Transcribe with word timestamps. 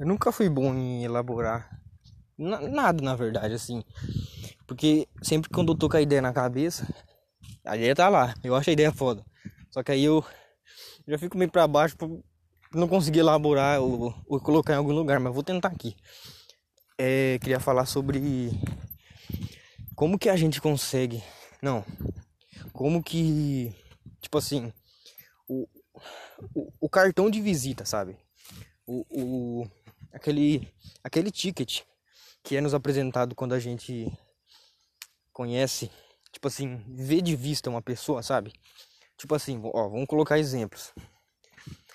eu 0.00 0.06
nunca 0.06 0.32
fui 0.32 0.48
bom 0.48 0.74
em 0.74 1.04
elaborar 1.04 1.78
nada, 2.38 3.04
na 3.04 3.14
verdade, 3.14 3.52
assim. 3.52 3.84
Porque 4.66 5.06
sempre 5.22 5.50
quando 5.50 5.72
eu 5.72 5.78
tô 5.78 5.90
com 5.90 5.96
a 5.98 6.00
ideia 6.00 6.22
na 6.22 6.32
cabeça, 6.32 6.88
a 7.64 7.76
ideia 7.76 7.94
tá 7.94 8.08
lá. 8.08 8.34
Eu 8.42 8.54
acho 8.54 8.70
a 8.70 8.72
ideia 8.72 8.90
foda. 8.90 9.22
Só 9.70 9.82
que 9.82 9.92
aí 9.92 10.04
eu 10.04 10.24
já 11.06 11.18
fico 11.18 11.36
meio 11.36 11.50
pra 11.50 11.68
baixo 11.68 11.96
por 11.98 12.24
não 12.72 12.88
conseguir 12.88 13.18
elaborar 13.18 13.80
ou, 13.80 14.14
ou 14.26 14.40
colocar 14.40 14.72
em 14.72 14.76
algum 14.76 14.92
lugar, 14.92 15.20
mas 15.20 15.34
vou 15.34 15.42
tentar 15.42 15.68
aqui. 15.68 15.94
É, 16.96 17.38
queria 17.40 17.60
falar 17.60 17.84
sobre 17.84 18.50
como 19.94 20.18
que 20.18 20.30
a 20.30 20.36
gente 20.36 20.62
consegue. 20.62 21.22
Não. 21.60 21.84
Como 22.72 23.02
que. 23.02 23.70
Tipo 24.22 24.38
assim. 24.38 24.72
O, 25.46 25.68
o, 26.54 26.72
o 26.80 26.88
cartão 26.88 27.28
de 27.28 27.40
visita, 27.40 27.84
sabe? 27.84 28.16
O, 28.86 29.04
o, 29.10 29.66
aquele, 30.12 30.72
aquele 31.02 31.30
ticket 31.30 31.82
que 32.42 32.56
é 32.56 32.60
nos 32.60 32.74
apresentado 32.74 33.34
quando 33.34 33.54
a 33.54 33.58
gente 33.58 34.10
conhece, 35.32 35.90
tipo 36.32 36.48
assim, 36.48 36.82
vê 36.88 37.20
de 37.20 37.36
vista 37.36 37.70
uma 37.70 37.82
pessoa, 37.82 38.22
sabe? 38.22 38.52
Tipo 39.16 39.34
assim, 39.34 39.60
ó, 39.62 39.88
vamos 39.88 40.06
colocar 40.06 40.38
exemplos. 40.38 40.92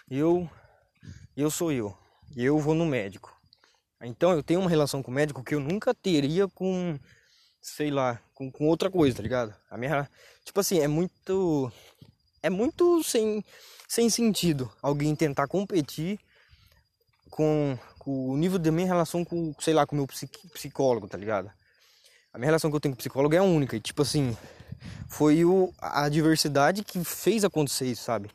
Eu 0.09 0.49
eu 1.35 1.49
sou 1.49 1.71
eu. 1.71 1.97
Eu 2.35 2.57
vou 2.59 2.73
no 2.73 2.85
médico. 2.85 3.35
Então 4.01 4.31
eu 4.31 4.43
tenho 4.43 4.59
uma 4.59 4.69
relação 4.69 5.01
com 5.01 5.11
o 5.11 5.13
médico 5.13 5.43
que 5.43 5.55
eu 5.55 5.59
nunca 5.59 5.93
teria 5.93 6.47
com 6.47 6.97
sei 7.61 7.89
lá, 7.89 8.21
com, 8.35 8.51
com 8.51 8.67
outra 8.67 8.91
coisa, 8.91 9.17
tá 9.17 9.23
ligado? 9.23 9.55
A 9.69 9.77
minha 9.77 10.09
tipo 10.43 10.59
assim, 10.59 10.79
é 10.79 10.87
muito 10.87 11.71
é 12.43 12.49
muito 12.49 13.03
sem 13.03 13.43
sem 13.87 14.09
sentido 14.09 14.71
alguém 14.81 15.15
tentar 15.15 15.47
competir 15.47 16.19
com, 17.29 17.77
com 18.05 18.29
o 18.29 18.37
nível 18.37 18.57
da 18.57 18.71
minha 18.71 18.87
relação 18.87 19.25
com, 19.25 19.53
sei 19.59 19.73
lá, 19.73 19.85
com 19.85 19.95
o 19.95 19.97
meu 19.97 20.07
psicólogo, 20.53 21.07
tá 21.07 21.17
ligado? 21.17 21.51
a 22.35 22.37
minha 22.37 22.47
relação 22.47 22.69
que 22.69 22.75
eu 22.75 22.81
tenho 22.81 22.93
com 22.93 22.97
psicólogo 22.97 23.33
é 23.33 23.41
única. 23.41 23.77
E, 23.77 23.79
tipo 23.79 24.01
assim, 24.01 24.35
foi 25.07 25.45
o, 25.45 25.73
a 25.79 26.09
diversidade 26.09 26.83
que 26.83 27.01
fez 27.01 27.45
acontecer 27.45 27.85
isso, 27.85 28.03
sabe? 28.03 28.29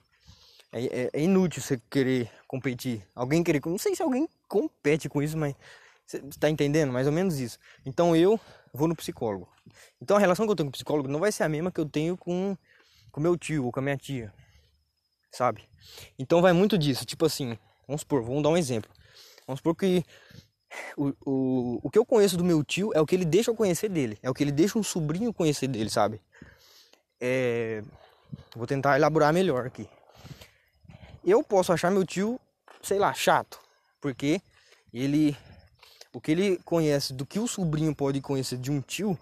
É, 0.72 0.84
é, 0.84 1.10
é, 1.12 1.22
inútil 1.22 1.60
você 1.60 1.78
querer 1.90 2.30
competir. 2.48 3.06
Alguém 3.14 3.44
querer. 3.44 3.60
Não 3.66 3.77
sei 3.77 3.94
se 3.94 4.02
alguém 4.02 4.27
compete 4.48 5.06
com 5.06 5.22
isso, 5.22 5.36
mas. 5.36 5.54
Você 6.06 6.18
tá 6.40 6.48
entendendo? 6.48 6.90
Mais 6.90 7.06
ou 7.06 7.12
menos 7.12 7.38
isso. 7.38 7.58
Então 7.84 8.16
eu 8.16 8.40
vou 8.72 8.88
no 8.88 8.96
psicólogo. 8.96 9.46
Então 10.00 10.16
a 10.16 10.20
relação 10.20 10.46
que 10.46 10.52
eu 10.52 10.56
tenho 10.56 10.68
com 10.68 10.70
o 10.70 10.72
psicólogo 10.72 11.06
não 11.06 11.20
vai 11.20 11.30
ser 11.30 11.42
a 11.42 11.48
mesma 11.48 11.70
que 11.70 11.78
eu 11.78 11.86
tenho 11.86 12.16
com 12.16 12.56
com 13.12 13.20
meu 13.20 13.36
tio 13.36 13.66
ou 13.66 13.72
com 13.72 13.80
a 13.80 13.82
minha 13.82 13.96
tia. 13.98 14.32
Sabe? 15.30 15.68
Então 16.18 16.40
vai 16.40 16.55
muito 16.55 16.78
disso. 16.78 17.05
Tipo 17.05 17.27
assim, 17.27 17.56
vamos 17.86 18.00
supor, 18.00 18.22
vamos 18.22 18.42
dar 18.42 18.48
um 18.48 18.56
exemplo. 18.56 18.90
Vamos 19.50 19.58
supor 19.58 19.74
que 19.74 20.04
o, 20.96 21.08
o, 21.26 21.80
o 21.82 21.90
que 21.90 21.98
eu 21.98 22.06
conheço 22.06 22.36
do 22.36 22.44
meu 22.44 22.62
tio 22.62 22.92
é 22.94 23.00
o 23.00 23.06
que 23.06 23.16
ele 23.16 23.24
deixa 23.24 23.50
eu 23.50 23.56
conhecer 23.56 23.88
dele. 23.88 24.16
É 24.22 24.30
o 24.30 24.34
que 24.34 24.44
ele 24.44 24.52
deixa 24.52 24.78
um 24.78 24.82
sobrinho 24.82 25.34
conhecer 25.34 25.66
dele, 25.66 25.90
sabe? 25.90 26.22
É... 27.20 27.82
Vou 28.54 28.64
tentar 28.64 28.96
elaborar 28.96 29.32
melhor 29.32 29.66
aqui. 29.66 29.88
Eu 31.24 31.42
posso 31.42 31.72
achar 31.72 31.90
meu 31.90 32.06
tio, 32.06 32.38
sei 32.80 32.96
lá, 33.00 33.12
chato. 33.12 33.58
Porque 34.00 34.40
ele. 34.94 35.36
O 36.12 36.20
que 36.20 36.30
ele 36.30 36.56
conhece 36.58 37.12
do 37.12 37.26
que 37.26 37.40
o 37.40 37.48
sobrinho 37.48 37.92
pode 37.92 38.20
conhecer 38.20 38.56
de 38.56 38.70
um 38.70 38.80
tio, 38.80 39.18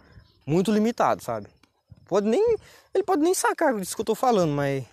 muito 0.47 0.71
limitado, 0.71 1.23
sabe? 1.23 1.49
Pode 2.05 2.29
nem. 2.29 2.57
Ele 2.93 3.03
pode 3.03 3.23
nem 3.23 3.33
sacar 3.33 3.75
disso 3.81 3.95
que 3.95 4.03
eu 4.03 4.07
tô 4.07 4.15
falando, 4.15 4.53
mas 4.53 4.85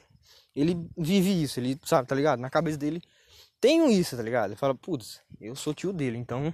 ele 0.56 0.78
vive 0.98 1.44
isso, 1.44 1.60
ele 1.60 1.78
sabe, 1.84 2.08
tá 2.08 2.16
ligado? 2.16 2.40
Na 2.40 2.50
cabeça 2.50 2.78
dele 2.78 3.02
tenho 3.60 3.90
isso, 3.90 4.16
tá 4.16 4.24
ligado? 4.24 4.52
Ele 4.52 4.56
fala, 4.56 4.76
putz, 4.76 5.22
eu 5.40 5.56
sou 5.56 5.74
tio 5.74 5.92
dele, 5.92 6.18
então 6.18 6.54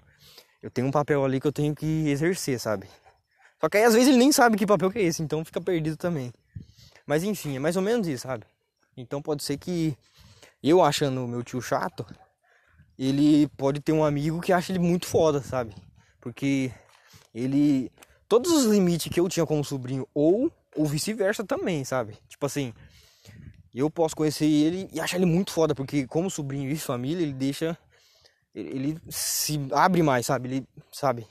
eu 0.61 0.69
tenho 0.69 0.87
um 0.87 0.91
papel 0.91 1.23
ali 1.23 1.39
que 1.39 1.47
eu 1.47 1.51
tenho 1.51 1.75
que 1.75 2.09
exercer, 2.09 2.59
sabe? 2.59 2.87
Só 3.59 3.69
que 3.69 3.77
aí 3.77 3.83
às 3.83 3.93
vezes 3.93 4.09
ele 4.09 4.17
nem 4.17 4.31
sabe 4.31 4.57
que 4.57 4.65
papel 4.65 4.91
que 4.91 4.99
é 4.99 5.03
esse, 5.03 5.21
então 5.21 5.45
fica 5.45 5.61
perdido 5.61 5.97
também. 5.97 6.33
Mas 7.05 7.23
enfim, 7.23 7.55
é 7.55 7.59
mais 7.59 7.75
ou 7.75 7.81
menos 7.81 8.07
isso, 8.07 8.23
sabe? 8.23 8.45
Então 8.95 9.21
pode 9.21 9.43
ser 9.43 9.57
que 9.57 9.97
eu 10.63 10.83
achando 10.83 11.27
meu 11.27 11.43
tio 11.43 11.61
chato, 11.61 12.05
ele 12.97 13.47
pode 13.57 13.79
ter 13.79 13.91
um 13.91 14.03
amigo 14.03 14.41
que 14.41 14.53
acha 14.53 14.71
ele 14.71 14.79
muito 14.79 15.07
foda, 15.07 15.41
sabe? 15.41 15.73
Porque 16.19 16.71
ele. 17.33 17.91
Todos 18.27 18.51
os 18.51 18.65
limites 18.65 19.11
que 19.11 19.19
eu 19.19 19.27
tinha 19.27 19.45
como 19.45 19.63
sobrinho, 19.63 20.07
ou, 20.13 20.51
ou 20.75 20.85
vice-versa 20.85 21.43
também, 21.43 21.83
sabe? 21.83 22.17
Tipo 22.29 22.45
assim, 22.45 22.73
e 23.73 23.79
eu 23.79 23.89
posso 23.89 24.15
conhecer 24.15 24.45
ele 24.45 24.89
e 24.91 24.99
achar 24.99 25.17
ele 25.17 25.25
muito 25.25 25.51
foda, 25.51 25.73
porque 25.73 26.05
como 26.05 26.29
sobrinho 26.29 26.69
e 26.69 26.77
família, 26.77 27.23
ele 27.23 27.33
deixa. 27.33 27.77
Ele, 28.53 28.99
se 29.09 29.59
abre 29.71 30.03
mais, 30.03 30.25
sabe? 30.25 30.49
Ele 30.49 30.67
sabe. 30.91 31.25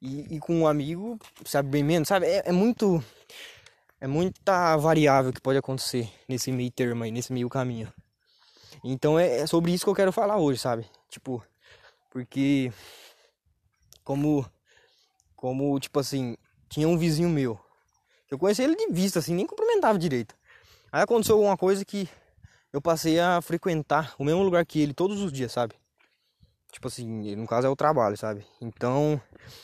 E, 0.00 0.36
e 0.36 0.40
com 0.40 0.54
um 0.54 0.66
amigo, 0.66 1.18
sabe 1.46 1.70
bem 1.70 1.82
menos, 1.82 2.08
sabe? 2.08 2.26
É, 2.26 2.42
é, 2.46 2.52
muito. 2.52 3.02
É 3.98 4.06
muita 4.06 4.76
variável 4.76 5.32
que 5.32 5.40
pode 5.40 5.58
acontecer 5.58 6.10
nesse 6.28 6.52
meio 6.52 6.70
termo 6.70 7.04
aí, 7.04 7.10
nesse 7.10 7.32
meio 7.32 7.48
caminho. 7.48 7.90
Então 8.84 9.18
é, 9.18 9.38
é 9.38 9.46
sobre 9.46 9.72
isso 9.72 9.84
que 9.84 9.90
eu 9.90 9.94
quero 9.94 10.12
falar 10.12 10.36
hoje, 10.36 10.60
sabe? 10.60 10.86
Tipo, 11.08 11.42
porque. 12.10 12.70
Como. 14.04 14.44
Como, 15.34 15.78
tipo 15.80 15.98
assim, 15.98 16.36
tinha 16.68 16.88
um 16.88 16.98
vizinho 16.98 17.28
meu. 17.30 17.58
Eu 18.30 18.38
conheci 18.38 18.62
ele 18.62 18.76
de 18.76 18.86
vista, 18.90 19.18
assim, 19.18 19.34
nem 19.34 19.46
cumprimentava 19.46 19.98
direito. 19.98 20.34
Aí 20.94 21.02
aconteceu 21.02 21.34
alguma 21.34 21.56
coisa 21.56 21.84
que 21.84 22.08
eu 22.72 22.80
passei 22.80 23.18
a 23.18 23.42
frequentar 23.42 24.14
o 24.16 24.22
mesmo 24.22 24.44
lugar 24.44 24.64
que 24.64 24.80
ele 24.80 24.94
todos 24.94 25.20
os 25.20 25.32
dias, 25.32 25.50
sabe? 25.50 25.74
Tipo 26.70 26.86
assim, 26.86 27.34
no 27.34 27.48
caso 27.48 27.66
é 27.66 27.70
o 27.70 27.74
trabalho, 27.74 28.16
sabe? 28.16 28.46
Então, 28.60 29.20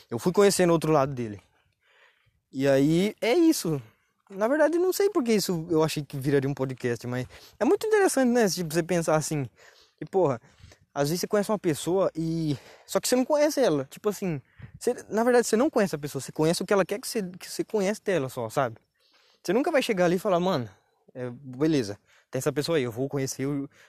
eu 0.09 0.19
fui 0.19 0.33
conhecendo 0.33 0.73
outro 0.73 0.91
lado 0.91 1.13
dele. 1.13 1.41
E 2.51 2.67
aí 2.67 3.15
é 3.21 3.31
isso. 3.33 3.81
Na 4.29 4.45
verdade, 4.49 4.77
não 4.77 4.91
sei 4.91 5.09
porque 5.09 5.31
isso 5.31 5.65
eu 5.69 5.81
achei 5.81 6.03
que 6.03 6.17
viraria 6.17 6.49
um 6.49 6.53
podcast, 6.53 7.07
mas 7.07 7.25
é 7.57 7.63
muito 7.63 7.87
interessante, 7.87 8.27
né? 8.27 8.49
Tipo, 8.49 8.73
você 8.73 8.83
pensar 8.83 9.15
assim. 9.15 9.49
E 10.01 10.05
porra, 10.05 10.37
às 10.93 11.07
vezes 11.07 11.21
você 11.21 11.27
conhece 11.27 11.49
uma 11.49 11.59
pessoa 11.59 12.11
e. 12.13 12.57
Só 12.85 12.99
que 12.99 13.07
você 13.07 13.15
não 13.15 13.23
conhece 13.23 13.61
ela. 13.61 13.85
Tipo 13.85 14.09
assim, 14.09 14.41
você... 14.77 14.93
na 15.07 15.23
verdade 15.23 15.47
você 15.47 15.55
não 15.55 15.69
conhece 15.69 15.95
a 15.95 15.97
pessoa, 15.97 16.21
você 16.21 16.33
conhece 16.33 16.61
o 16.61 16.65
que 16.65 16.73
ela 16.73 16.83
quer 16.83 16.99
que 16.99 17.07
você, 17.07 17.23
que 17.23 17.49
você 17.49 17.63
conhece 17.63 18.01
dela 18.03 18.27
só, 18.27 18.49
sabe? 18.49 18.75
Você 19.41 19.53
nunca 19.53 19.71
vai 19.71 19.81
chegar 19.81 20.03
ali 20.03 20.17
e 20.17 20.19
falar, 20.19 20.37
mano, 20.41 20.69
é, 21.13 21.29
beleza, 21.29 21.97
tem 22.29 22.39
essa 22.39 22.51
pessoa 22.51 22.77
aí, 22.77 22.83
eu 22.83 22.91
vou 22.91 23.09
conhecer 23.09 23.45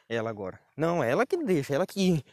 ela 0.09 0.29
agora. 0.29 0.59
Não, 0.77 1.03
é 1.03 1.11
ela 1.11 1.25
que 1.25 1.37
deixa, 1.37 1.75
ela 1.75 1.87
que, 1.87 2.25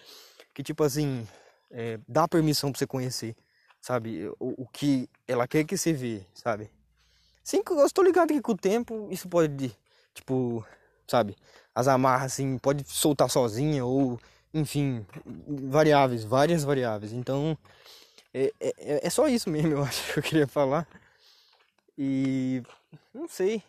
que 0.53 0.63
tipo 0.63 0.83
assim, 0.83 1.27
é, 1.71 1.99
dá 2.07 2.27
permissão 2.27 2.71
pra 2.71 2.79
você 2.79 2.87
conhecer, 2.87 3.35
sabe? 3.79 4.27
O, 4.39 4.63
o, 4.63 4.67
que 4.67 5.09
ela 5.27 5.47
quer 5.47 5.63
que 5.63 5.77
você 5.77 5.93
vê, 5.93 6.25
sabe? 6.33 6.69
Sim, 7.43 7.61
eu 7.69 7.85
estou 7.85 8.03
ligado 8.03 8.33
que 8.33 8.41
com 8.41 8.53
o 8.53 8.57
tempo 8.57 9.07
isso 9.11 9.29
pode, 9.29 9.75
tipo, 10.13 10.65
sabe? 11.07 11.35
As 11.73 11.87
amarras, 11.87 12.33
assim, 12.33 12.57
pode 12.57 12.83
soltar 12.87 13.29
sozinha 13.29 13.85
ou, 13.85 14.19
enfim, 14.53 15.05
variáveis, 15.47 16.23
várias 16.23 16.63
variáveis. 16.63 17.13
Então, 17.13 17.57
é, 18.33 18.51
é, 18.59 19.07
é 19.07 19.09
só 19.09 19.27
isso 19.27 19.49
mesmo, 19.49 19.73
eu 19.73 19.83
acho 19.83 20.13
que 20.13 20.19
eu 20.19 20.23
queria 20.23 20.47
falar. 20.47 20.87
E 21.97 22.63
não 23.13 23.27
sei, 23.27 23.61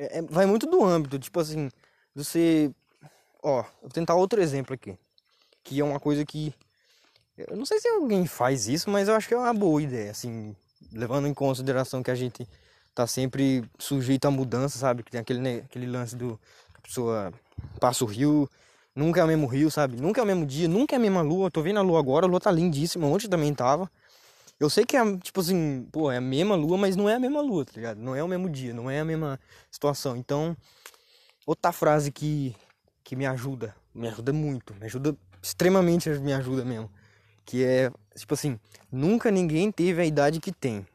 é, 0.00 0.18
é, 0.18 0.22
vai 0.22 0.46
muito 0.46 0.66
do 0.66 0.82
âmbito, 0.82 1.18
tipo 1.18 1.38
assim, 1.38 1.68
você. 2.14 2.72
Ó, 3.42 3.62
vou 3.82 3.90
tentar 3.90 4.14
outro 4.14 4.40
exemplo 4.40 4.74
aqui. 4.74 4.96
Que 5.62 5.80
é 5.80 5.84
uma 5.84 6.00
coisa 6.00 6.24
que. 6.24 6.54
Eu 7.36 7.56
não 7.56 7.66
sei 7.66 7.78
se 7.78 7.88
alguém 7.88 8.26
faz 8.26 8.66
isso, 8.66 8.88
mas 8.88 9.08
eu 9.08 9.14
acho 9.14 9.28
que 9.28 9.34
é 9.34 9.36
uma 9.36 9.52
boa 9.52 9.82
ideia, 9.82 10.10
assim, 10.10 10.54
levando 10.92 11.26
em 11.26 11.34
consideração 11.34 12.02
que 12.02 12.10
a 12.10 12.14
gente 12.14 12.48
tá 12.94 13.06
sempre 13.06 13.62
sujeito 13.78 14.26
a 14.26 14.30
mudança, 14.30 14.78
sabe? 14.78 15.02
Que 15.02 15.10
tem 15.10 15.20
aquele, 15.20 15.40
né, 15.40 15.56
aquele 15.58 15.86
lance 15.86 16.16
do. 16.16 16.40
A 16.74 16.80
pessoa 16.80 17.32
passa 17.78 18.02
o 18.02 18.06
rio, 18.06 18.48
nunca 18.96 19.20
é 19.20 19.24
o 19.24 19.26
mesmo 19.26 19.46
rio, 19.46 19.70
sabe? 19.70 20.00
Nunca 20.00 20.20
é 20.22 20.24
o 20.24 20.26
mesmo 20.26 20.46
dia, 20.46 20.66
nunca 20.66 20.96
é 20.96 20.98
a 20.98 21.00
mesma 21.00 21.20
lua. 21.20 21.46
Eu 21.46 21.50
tô 21.50 21.62
vendo 21.62 21.78
a 21.78 21.82
lua 21.82 21.98
agora, 21.98 22.24
a 22.26 22.28
lua 22.28 22.40
tá 22.40 22.50
lindíssima, 22.50 23.06
ontem 23.06 23.28
também 23.28 23.52
tava. 23.54 23.90
Eu 24.60 24.68
sei 24.68 24.84
que 24.84 24.94
é, 24.94 25.16
tipo 25.16 25.40
assim, 25.40 25.88
pô, 25.90 26.12
é 26.12 26.18
a 26.18 26.20
mesma 26.20 26.54
lua, 26.54 26.76
mas 26.76 26.94
não 26.94 27.08
é 27.08 27.14
a 27.14 27.18
mesma 27.18 27.40
lua, 27.40 27.64
tá 27.64 27.72
ligado? 27.74 27.98
Não 27.98 28.14
é 28.14 28.22
o 28.22 28.28
mesmo 28.28 28.50
dia, 28.50 28.74
não 28.74 28.90
é 28.90 29.00
a 29.00 29.04
mesma 29.06 29.40
situação. 29.70 30.14
Então, 30.14 30.54
outra 31.46 31.72
frase 31.72 32.12
que, 32.12 32.54
que 33.02 33.16
me 33.16 33.24
ajuda, 33.24 33.74
me 33.94 34.06
ajuda 34.06 34.34
muito, 34.34 34.74
me 34.74 34.84
ajuda 34.84 35.16
extremamente, 35.42 36.10
me 36.10 36.34
ajuda 36.34 36.62
mesmo. 36.62 36.90
Que 37.46 37.64
é, 37.64 37.90
tipo 38.14 38.34
assim, 38.34 38.60
nunca 38.92 39.30
ninguém 39.30 39.72
teve 39.72 40.02
a 40.02 40.04
idade 40.04 40.38
que 40.38 40.52
tem. 40.52 40.86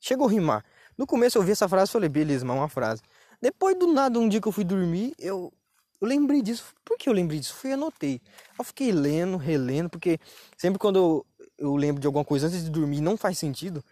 Chegou 0.00 0.26
a 0.26 0.30
rimar. 0.30 0.64
No 0.96 1.06
começo 1.06 1.36
eu 1.36 1.42
vi 1.42 1.52
essa 1.52 1.68
frase 1.68 1.90
e 1.90 1.92
falei, 1.92 2.08
beleza, 2.08 2.42
mas 2.42 2.56
uma 2.56 2.70
frase. 2.70 3.02
Depois 3.38 3.78
do 3.78 3.86
nada, 3.86 4.18
um 4.18 4.30
dia 4.30 4.40
que 4.40 4.48
eu 4.48 4.52
fui 4.52 4.64
dormir, 4.64 5.12
eu, 5.18 5.52
eu 6.00 6.08
lembrei 6.08 6.40
disso. 6.40 6.72
Por 6.82 6.96
que 6.96 7.10
eu 7.10 7.12
lembrei 7.12 7.38
disso? 7.38 7.54
Fui 7.54 7.70
anotei. 7.70 8.20
Eu 8.58 8.64
fiquei 8.64 8.90
lendo, 8.92 9.36
relendo, 9.36 9.90
porque 9.90 10.18
sempre 10.56 10.78
quando 10.78 10.96
eu, 10.96 11.26
eu 11.58 11.74
lembro 11.76 12.00
de 12.00 12.06
alguma 12.06 12.24
coisa 12.24 12.46
antes 12.46 12.64
de 12.64 12.70
dormir 12.70 13.00
não 13.00 13.16
faz 13.16 13.38
sentido, 13.38 13.84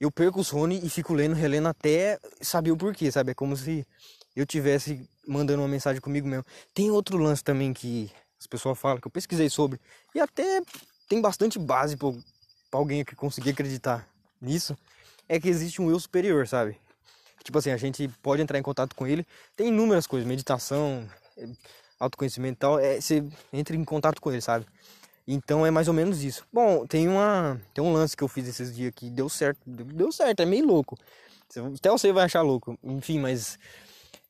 eu 0.00 0.10
perco 0.10 0.40
o 0.40 0.44
sono 0.44 0.72
e 0.72 0.88
fico 0.88 1.12
lendo, 1.12 1.34
relendo 1.34 1.68
até 1.68 2.18
saber 2.40 2.70
o 2.70 2.76
porquê, 2.76 3.10
sabe? 3.12 3.32
É 3.32 3.34
como 3.34 3.56
se 3.56 3.86
eu 4.34 4.46
tivesse 4.46 5.08
mandando 5.26 5.60
uma 5.60 5.68
mensagem 5.68 6.00
comigo 6.00 6.26
mesmo. 6.26 6.44
Tem 6.72 6.90
outro 6.90 7.18
lance 7.18 7.44
também 7.44 7.72
que 7.72 8.10
as 8.38 8.46
pessoas 8.46 8.78
falam, 8.78 8.98
que 8.98 9.06
eu 9.06 9.10
pesquisei 9.10 9.50
sobre, 9.50 9.78
e 10.14 10.20
até 10.20 10.62
tem 11.08 11.20
bastante 11.20 11.58
base 11.58 11.96
para 11.96 12.08
alguém 12.72 13.04
que 13.04 13.14
conseguir 13.14 13.50
acreditar 13.50 14.08
nisso, 14.40 14.76
é 15.28 15.38
que 15.38 15.48
existe 15.48 15.82
um 15.82 15.90
eu 15.90 16.00
superior, 16.00 16.48
sabe? 16.48 16.78
Tipo 17.44 17.58
assim, 17.58 17.70
a 17.70 17.76
gente 17.76 18.08
pode 18.22 18.40
entrar 18.40 18.58
em 18.58 18.62
contato 18.62 18.94
com 18.96 19.06
ele, 19.06 19.26
tem 19.54 19.68
inúmeras 19.68 20.06
coisas, 20.06 20.26
meditação, 20.26 21.06
autoconhecimento 21.98 22.54
e 22.54 22.58
tal, 22.58 22.78
é, 22.78 23.00
você 23.00 23.22
entra 23.52 23.76
em 23.76 23.84
contato 23.84 24.20
com 24.20 24.32
ele, 24.32 24.40
sabe? 24.40 24.66
Então 25.26 25.64
é 25.64 25.70
mais 25.70 25.88
ou 25.88 25.94
menos 25.94 26.22
isso. 26.22 26.44
Bom, 26.52 26.86
tem 26.86 27.08
uma 27.08 27.60
tem 27.72 27.82
um 27.82 27.92
lance 27.92 28.16
que 28.16 28.24
eu 28.24 28.28
fiz 28.28 28.48
esses 28.48 28.74
dias 28.74 28.92
que 28.94 29.10
deu 29.10 29.28
certo, 29.28 29.60
deu 29.66 30.10
certo, 30.10 30.40
é 30.40 30.46
meio 30.46 30.66
louco. 30.66 30.98
Até 31.76 31.90
você 31.90 32.12
vai 32.12 32.24
achar 32.24 32.42
louco. 32.42 32.78
Enfim, 32.82 33.18
mas 33.18 33.58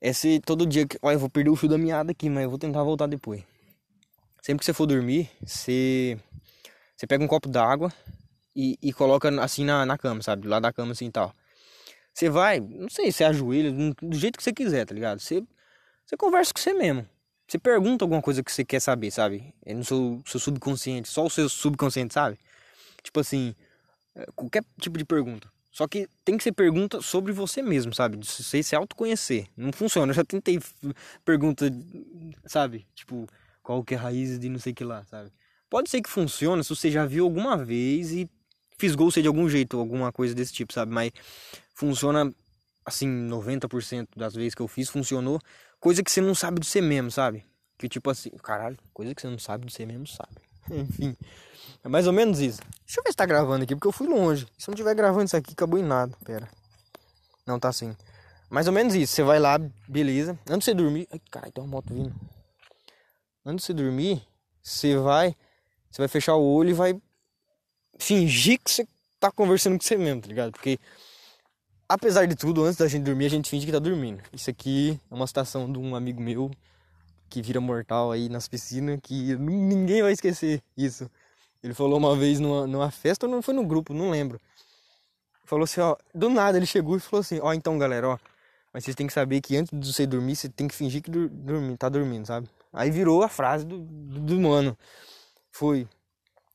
esse 0.01 0.39
todo 0.39 0.65
dia 0.65 0.87
que, 0.87 0.97
olha, 1.01 1.15
eu 1.15 1.19
vou 1.19 1.29
perder 1.29 1.49
o 1.49 1.55
fio 1.55 1.69
da 1.69 1.77
meada 1.77 2.11
aqui, 2.11 2.29
mas 2.29 2.43
eu 2.43 2.49
vou 2.49 2.59
tentar 2.59 2.83
voltar 2.83 3.07
depois. 3.07 3.43
Sempre 4.41 4.59
que 4.59 4.65
você 4.65 4.73
for 4.73 4.87
dormir, 4.87 5.29
você 5.45 6.17
você 6.95 7.07
pega 7.07 7.23
um 7.23 7.27
copo 7.27 7.49
d'água 7.49 7.91
e, 8.55 8.77
e 8.81 8.93
coloca 8.93 9.29
assim 9.41 9.63
na, 9.65 9.85
na 9.85 9.97
cama, 9.97 10.21
sabe? 10.21 10.47
Lá 10.47 10.59
da 10.59 10.73
cama 10.73 10.91
assim 10.91 11.05
e 11.07 11.11
tal. 11.11 11.33
Você 12.13 12.29
vai, 12.29 12.59
não 12.59 12.89
sei, 12.89 13.11
você 13.11 13.23
ajoelha 13.23 13.71
do 13.71 14.15
jeito 14.15 14.37
que 14.37 14.43
você 14.43 14.51
quiser, 14.51 14.85
tá 14.85 14.93
ligado? 14.93 15.19
Você, 15.19 15.43
você 16.05 16.17
conversa 16.17 16.53
com 16.53 16.59
você 16.59 16.73
mesmo. 16.73 17.07
Você 17.51 17.59
pergunta 17.59 18.05
alguma 18.05 18.21
coisa 18.21 18.41
que 18.41 18.49
você 18.49 18.63
quer 18.63 18.79
saber, 18.79 19.11
sabe? 19.11 19.53
É 19.65 19.73
no 19.73 19.83
seu, 19.83 20.23
seu 20.25 20.39
subconsciente, 20.39 21.09
só 21.09 21.25
o 21.25 21.29
seu 21.29 21.49
subconsciente, 21.49 22.13
sabe? 22.13 22.39
Tipo 23.03 23.19
assim, 23.19 23.53
é, 24.15 24.25
qualquer 24.33 24.63
tipo 24.79 24.97
de 24.97 25.03
pergunta. 25.03 25.51
Só 25.69 25.85
que 25.85 26.07
tem 26.23 26.37
que 26.37 26.45
ser 26.45 26.53
pergunta 26.53 27.01
sobre 27.01 27.33
você 27.33 27.61
mesmo, 27.61 27.93
sabe? 27.93 28.15
De 28.15 28.25
você 28.25 28.63
se 28.63 28.73
autoconhecer. 28.73 29.49
Não 29.57 29.73
funciona. 29.73 30.11
Eu 30.11 30.15
já 30.15 30.23
tentei 30.23 30.61
pergunta, 31.25 31.65
sabe? 32.45 32.87
Tipo, 32.95 33.27
qual 33.61 33.83
que 33.83 33.95
é 33.95 33.97
a 33.97 34.01
raiz 34.01 34.39
de 34.39 34.47
não 34.47 34.57
sei 34.57 34.71
que 34.73 34.85
lá, 34.85 35.03
sabe? 35.03 35.29
Pode 35.69 35.89
ser 35.89 36.01
que 36.01 36.09
funcione 36.09 36.63
se 36.63 36.69
você 36.69 36.89
já 36.89 37.05
viu 37.05 37.25
alguma 37.25 37.57
vez 37.57 38.13
e 38.13 38.29
fisgou 38.77 39.11
você 39.11 39.21
de 39.21 39.27
algum 39.27 39.49
jeito, 39.49 39.77
alguma 39.77 40.09
coisa 40.09 40.33
desse 40.33 40.53
tipo, 40.53 40.71
sabe? 40.71 40.93
Mas 40.93 41.11
funciona 41.73 42.33
assim, 42.85 43.09
90% 43.09 44.07
das 44.15 44.33
vezes 44.33 44.55
que 44.55 44.61
eu 44.61 44.69
fiz 44.69 44.89
funcionou 44.89 45.37
coisa 45.81 46.03
que 46.03 46.11
você 46.11 46.21
não 46.21 46.35
sabe 46.35 46.61
de 46.61 46.67
você 46.67 46.79
mesmo, 46.79 47.11
sabe? 47.11 47.43
Que 47.77 47.89
tipo 47.89 48.09
assim, 48.09 48.29
caralho, 48.43 48.77
coisa 48.93 49.13
que 49.13 49.21
você 49.21 49.27
não 49.27 49.39
sabe 49.39 49.65
de 49.65 49.73
você 49.73 49.85
mesmo, 49.85 50.07
sabe? 50.07 50.35
Enfim, 50.71 51.17
é 51.83 51.89
mais 51.89 52.05
ou 52.07 52.13
menos 52.13 52.39
isso. 52.39 52.61
Deixa 52.85 52.99
eu 52.99 53.03
ver 53.03 53.09
se 53.09 53.17
tá 53.17 53.25
gravando 53.25 53.63
aqui, 53.63 53.75
porque 53.75 53.87
eu 53.87 53.91
fui 53.91 54.07
longe. 54.07 54.47
Se 54.57 54.69
não 54.69 54.75
tiver 54.75 54.93
gravando 54.93 55.25
isso 55.25 55.35
aqui, 55.35 55.53
acabou 55.53 55.79
em 55.79 55.83
nada. 55.83 56.15
Pera. 56.23 56.47
Não 57.45 57.59
tá 57.59 57.69
assim. 57.69 57.97
Mais 58.49 58.67
ou 58.67 58.73
menos 58.73 58.93
isso. 58.93 59.13
Você 59.13 59.23
vai 59.23 59.39
lá, 59.39 59.57
beleza. 59.87 60.37
Antes 60.47 60.65
de 60.65 60.71
você 60.71 60.73
dormir. 60.75 61.07
Ai, 61.11 61.19
caralho, 61.31 61.51
tem 61.51 61.63
uma 61.63 61.69
moto 61.71 61.91
vindo. 61.93 62.13
Antes 63.43 63.65
de 63.65 63.67
você 63.67 63.73
dormir, 63.73 64.21
você 64.61 64.95
vai. 64.97 65.35
Você 65.89 66.01
vai 66.01 66.07
fechar 66.07 66.35
o 66.35 66.43
olho 66.43 66.69
e 66.69 66.73
vai 66.73 67.01
fingir 67.97 68.59
que 68.63 68.69
você 68.69 68.87
tá 69.19 69.31
conversando 69.31 69.77
com 69.79 69.83
você 69.83 69.97
mesmo, 69.97 70.21
tá 70.21 70.27
ligado? 70.27 70.51
Porque 70.51 70.79
apesar 71.93 72.25
de 72.25 72.35
tudo, 72.35 72.63
antes 72.63 72.77
da 72.77 72.87
gente 72.87 73.03
dormir, 73.03 73.25
a 73.25 73.29
gente 73.29 73.49
finge 73.49 73.65
que 73.65 73.71
tá 73.71 73.79
dormindo. 73.79 74.23
Isso 74.31 74.49
aqui 74.49 74.99
é 75.09 75.13
uma 75.13 75.27
citação 75.27 75.71
de 75.71 75.77
um 75.77 75.93
amigo 75.93 76.21
meu 76.21 76.49
que 77.29 77.41
vira 77.41 77.59
mortal 77.59 78.11
aí 78.11 78.29
nas 78.29 78.47
piscinas, 78.47 78.99
que 79.01 79.35
ninguém 79.35 80.01
vai 80.01 80.13
esquecer 80.13 80.61
isso. 80.75 81.09
Ele 81.63 81.73
falou 81.73 81.97
uma 81.97 82.15
vez 82.15 82.39
numa, 82.39 82.65
numa 82.65 82.89
festa, 82.91 83.25
ou 83.25 83.31
não 83.31 83.41
foi 83.41 83.53
no 83.53 83.65
grupo, 83.65 83.93
não 83.93 84.09
lembro. 84.09 84.39
Falou 85.45 85.65
assim, 85.65 85.81
ó, 85.81 85.97
do 86.15 86.29
nada 86.29 86.57
ele 86.57 86.65
chegou 86.65 86.95
e 86.95 86.99
falou 86.99 87.21
assim, 87.21 87.39
ó, 87.41 87.53
então 87.53 87.77
galera, 87.77 88.09
ó, 88.09 88.17
mas 88.73 88.85
vocês 88.85 88.95
têm 88.95 89.05
que 89.07 89.13
saber 89.13 89.41
que 89.41 89.57
antes 89.57 89.77
de 89.77 89.93
você 89.93 90.07
dormir, 90.07 90.35
você 90.35 90.47
tem 90.47 90.67
que 90.67 90.75
fingir 90.75 91.01
que 91.01 91.11
dormir, 91.11 91.77
tá 91.77 91.89
dormindo, 91.89 92.25
sabe? 92.25 92.49
Aí 92.71 92.89
virou 92.89 93.21
a 93.21 93.27
frase 93.27 93.65
do, 93.65 93.79
do, 93.79 94.19
do 94.21 94.39
mano. 94.39 94.77
Foi. 95.51 95.87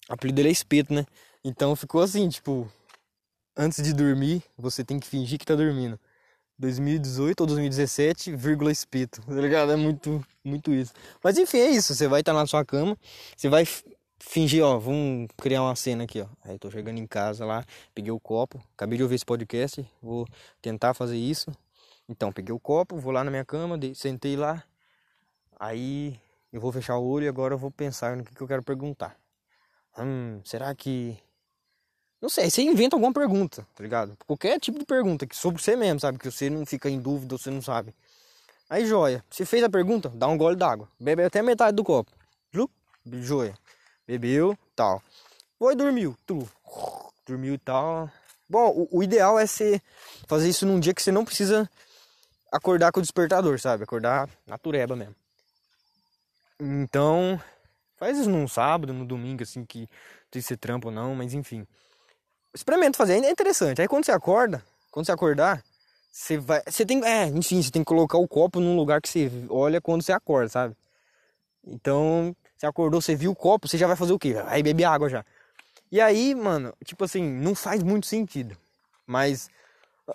O 0.08 0.14
apelido 0.14 0.36
dele 0.36 0.48
é 0.48 0.52
espeto, 0.52 0.94
né? 0.94 1.04
Então 1.44 1.76
ficou 1.76 2.00
assim, 2.00 2.26
tipo, 2.28 2.70
antes 3.56 3.82
de 3.82 3.92
dormir, 3.92 4.42
você 4.56 4.84
tem 4.84 5.00
que 5.00 5.06
fingir 5.06 5.38
que 5.38 5.46
tá 5.46 5.54
dormindo. 5.54 5.98
2018 6.58 7.40
ou 7.40 7.46
2017, 7.46 8.34
vírgula 8.34 8.72
espeto, 8.72 9.20
tá 9.22 9.34
ligado? 9.34 9.72
É 9.72 9.76
muito, 9.76 10.24
muito 10.44 10.72
isso. 10.72 10.92
Mas 11.22 11.36
enfim, 11.38 11.58
é 11.58 11.70
isso. 11.70 11.94
Você 11.94 12.08
vai 12.08 12.20
estar 12.20 12.32
tá 12.32 12.38
na 12.38 12.46
sua 12.46 12.64
cama, 12.64 12.96
você 13.36 13.48
vai 13.48 13.64
fingir, 14.18 14.64
ó, 14.64 14.78
vamos 14.78 15.28
criar 15.36 15.62
uma 15.62 15.76
cena 15.76 16.04
aqui, 16.04 16.20
ó. 16.20 16.28
Aí 16.44 16.58
tô 16.58 16.70
chegando 16.70 16.98
em 16.98 17.06
casa 17.06 17.44
lá, 17.44 17.64
peguei 17.94 18.10
o 18.10 18.20
copo, 18.20 18.62
acabei 18.74 18.96
de 18.96 19.02
ouvir 19.02 19.16
esse 19.16 19.24
podcast, 19.24 19.86
vou 20.02 20.26
tentar 20.62 20.94
fazer 20.94 21.16
isso. 21.16 21.50
Então, 22.08 22.32
peguei 22.32 22.54
o 22.54 22.60
copo, 22.60 22.98
vou 22.98 23.12
lá 23.12 23.24
na 23.24 23.30
minha 23.30 23.44
cama, 23.44 23.78
sentei 23.94 24.36
lá. 24.36 24.62
Aí 25.58 26.18
eu 26.52 26.60
vou 26.60 26.72
fechar 26.72 26.96
o 26.98 27.04
olho 27.06 27.24
e 27.24 27.28
agora 27.28 27.54
eu 27.54 27.58
vou 27.58 27.70
pensar 27.70 28.16
no 28.16 28.24
que, 28.24 28.34
que 28.34 28.40
eu 28.40 28.48
quero 28.48 28.62
perguntar. 28.62 29.16
Hum, 29.98 30.40
será 30.44 30.74
que 30.74 31.18
não 32.20 32.30
sei, 32.30 32.50
você 32.50 32.62
inventa 32.62 32.96
alguma 32.96 33.12
pergunta, 33.12 33.66
tá 33.74 33.82
ligado? 33.82 34.16
Qualquer 34.26 34.58
tipo 34.58 34.78
de 34.78 34.86
pergunta 34.86 35.26
que 35.26 35.36
sobre 35.36 35.62
você 35.62 35.76
mesmo, 35.76 36.00
sabe? 36.00 36.18
Que 36.18 36.30
você 36.30 36.48
não 36.48 36.64
fica 36.64 36.88
em 36.88 36.98
dúvida, 36.98 37.36
você 37.36 37.50
não 37.50 37.60
sabe. 37.60 37.94
Aí, 38.68 38.86
joia. 38.86 39.24
Você 39.30 39.44
fez 39.44 39.62
a 39.62 39.68
pergunta, 39.68 40.08
dá 40.08 40.26
um 40.26 40.36
gole 40.36 40.56
d'água. 40.56 40.88
Bebe 40.98 41.22
até 41.22 41.42
metade 41.42 41.76
do 41.76 41.84
copo. 41.84 42.10
Joia. 43.04 43.54
Bebeu, 44.06 44.58
tal. 44.74 45.00
Foi 45.58 45.76
dormiu. 45.76 46.16
Tu. 46.26 46.48
Dormiu 47.26 47.54
e 47.54 47.58
tal. 47.58 48.10
Bom, 48.48 48.70
o, 48.70 48.98
o 48.98 49.02
ideal 49.02 49.38
é 49.38 49.46
você 49.46 49.80
fazer 50.26 50.48
isso 50.48 50.66
num 50.66 50.80
dia 50.80 50.94
que 50.94 51.02
você 51.02 51.12
não 51.12 51.24
precisa 51.24 51.70
acordar 52.50 52.90
com 52.90 52.98
o 52.98 53.02
despertador, 53.02 53.60
sabe? 53.60 53.84
Acordar 53.84 54.28
natureba 54.46 54.96
mesmo. 54.96 55.14
Então, 56.58 57.40
faz 57.96 58.18
isso 58.18 58.30
num 58.30 58.48
sábado, 58.48 58.92
no 58.92 59.04
domingo, 59.04 59.42
assim, 59.42 59.64
que 59.64 59.80
não 59.80 59.88
sei 60.32 60.42
se 60.42 60.48
você 60.48 60.56
trampa 60.56 60.88
ou 60.88 60.94
não, 60.94 61.14
mas 61.14 61.34
enfim 61.34 61.66
experimenta 62.56 62.96
fazer, 62.96 63.22
é 63.22 63.30
interessante. 63.30 63.80
Aí 63.80 63.88
quando 63.88 64.04
você 64.04 64.12
acorda, 64.12 64.64
quando 64.90 65.06
você 65.06 65.12
acordar, 65.12 65.62
você 66.10 66.38
vai. 66.38 66.62
Você 66.66 66.86
tem. 66.86 67.04
É, 67.04 67.26
enfim, 67.26 67.62
você 67.62 67.70
tem 67.70 67.82
que 67.82 67.86
colocar 67.86 68.18
o 68.18 68.26
copo 68.26 68.58
num 68.58 68.74
lugar 68.74 69.00
que 69.00 69.08
você 69.08 69.30
olha 69.50 69.80
quando 69.80 70.02
você 70.02 70.12
acorda, 70.12 70.48
sabe? 70.48 70.76
Então, 71.66 72.34
você 72.56 72.66
acordou, 72.66 73.00
você 73.00 73.14
viu 73.14 73.32
o 73.32 73.36
copo, 73.36 73.68
você 73.68 73.76
já 73.76 73.86
vai 73.86 73.96
fazer 73.96 74.12
o 74.12 74.18
quê? 74.18 74.36
Aí 74.46 74.62
beber 74.62 74.84
água 74.84 75.08
já. 75.08 75.24
E 75.92 76.00
aí, 76.00 76.34
mano, 76.34 76.72
tipo 76.84 77.04
assim, 77.04 77.22
não 77.22 77.54
faz 77.54 77.82
muito 77.82 78.06
sentido. 78.06 78.56
Mas, 79.06 79.48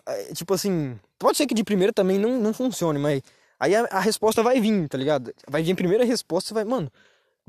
é, 0.08 0.34
tipo 0.34 0.54
assim, 0.54 1.00
pode 1.20 1.38
ser 1.38 1.46
que 1.46 1.54
de 1.54 1.64
primeira 1.64 1.94
também 1.94 2.18
não, 2.18 2.40
não 2.40 2.54
funcione, 2.54 2.98
mas 3.00 3.22
aí 3.60 3.76
a, 3.76 3.86
a 3.92 4.00
resposta 4.00 4.42
vai 4.42 4.60
vir, 4.60 4.88
tá 4.90 4.98
ligado? 4.98 5.34
Vai 5.48 5.62
vir 5.64 5.74
a 5.74 5.76
primeira 5.76 6.04
resposta, 6.04 6.50
você 6.50 6.54
vai, 6.54 6.66
mano, 6.66 6.92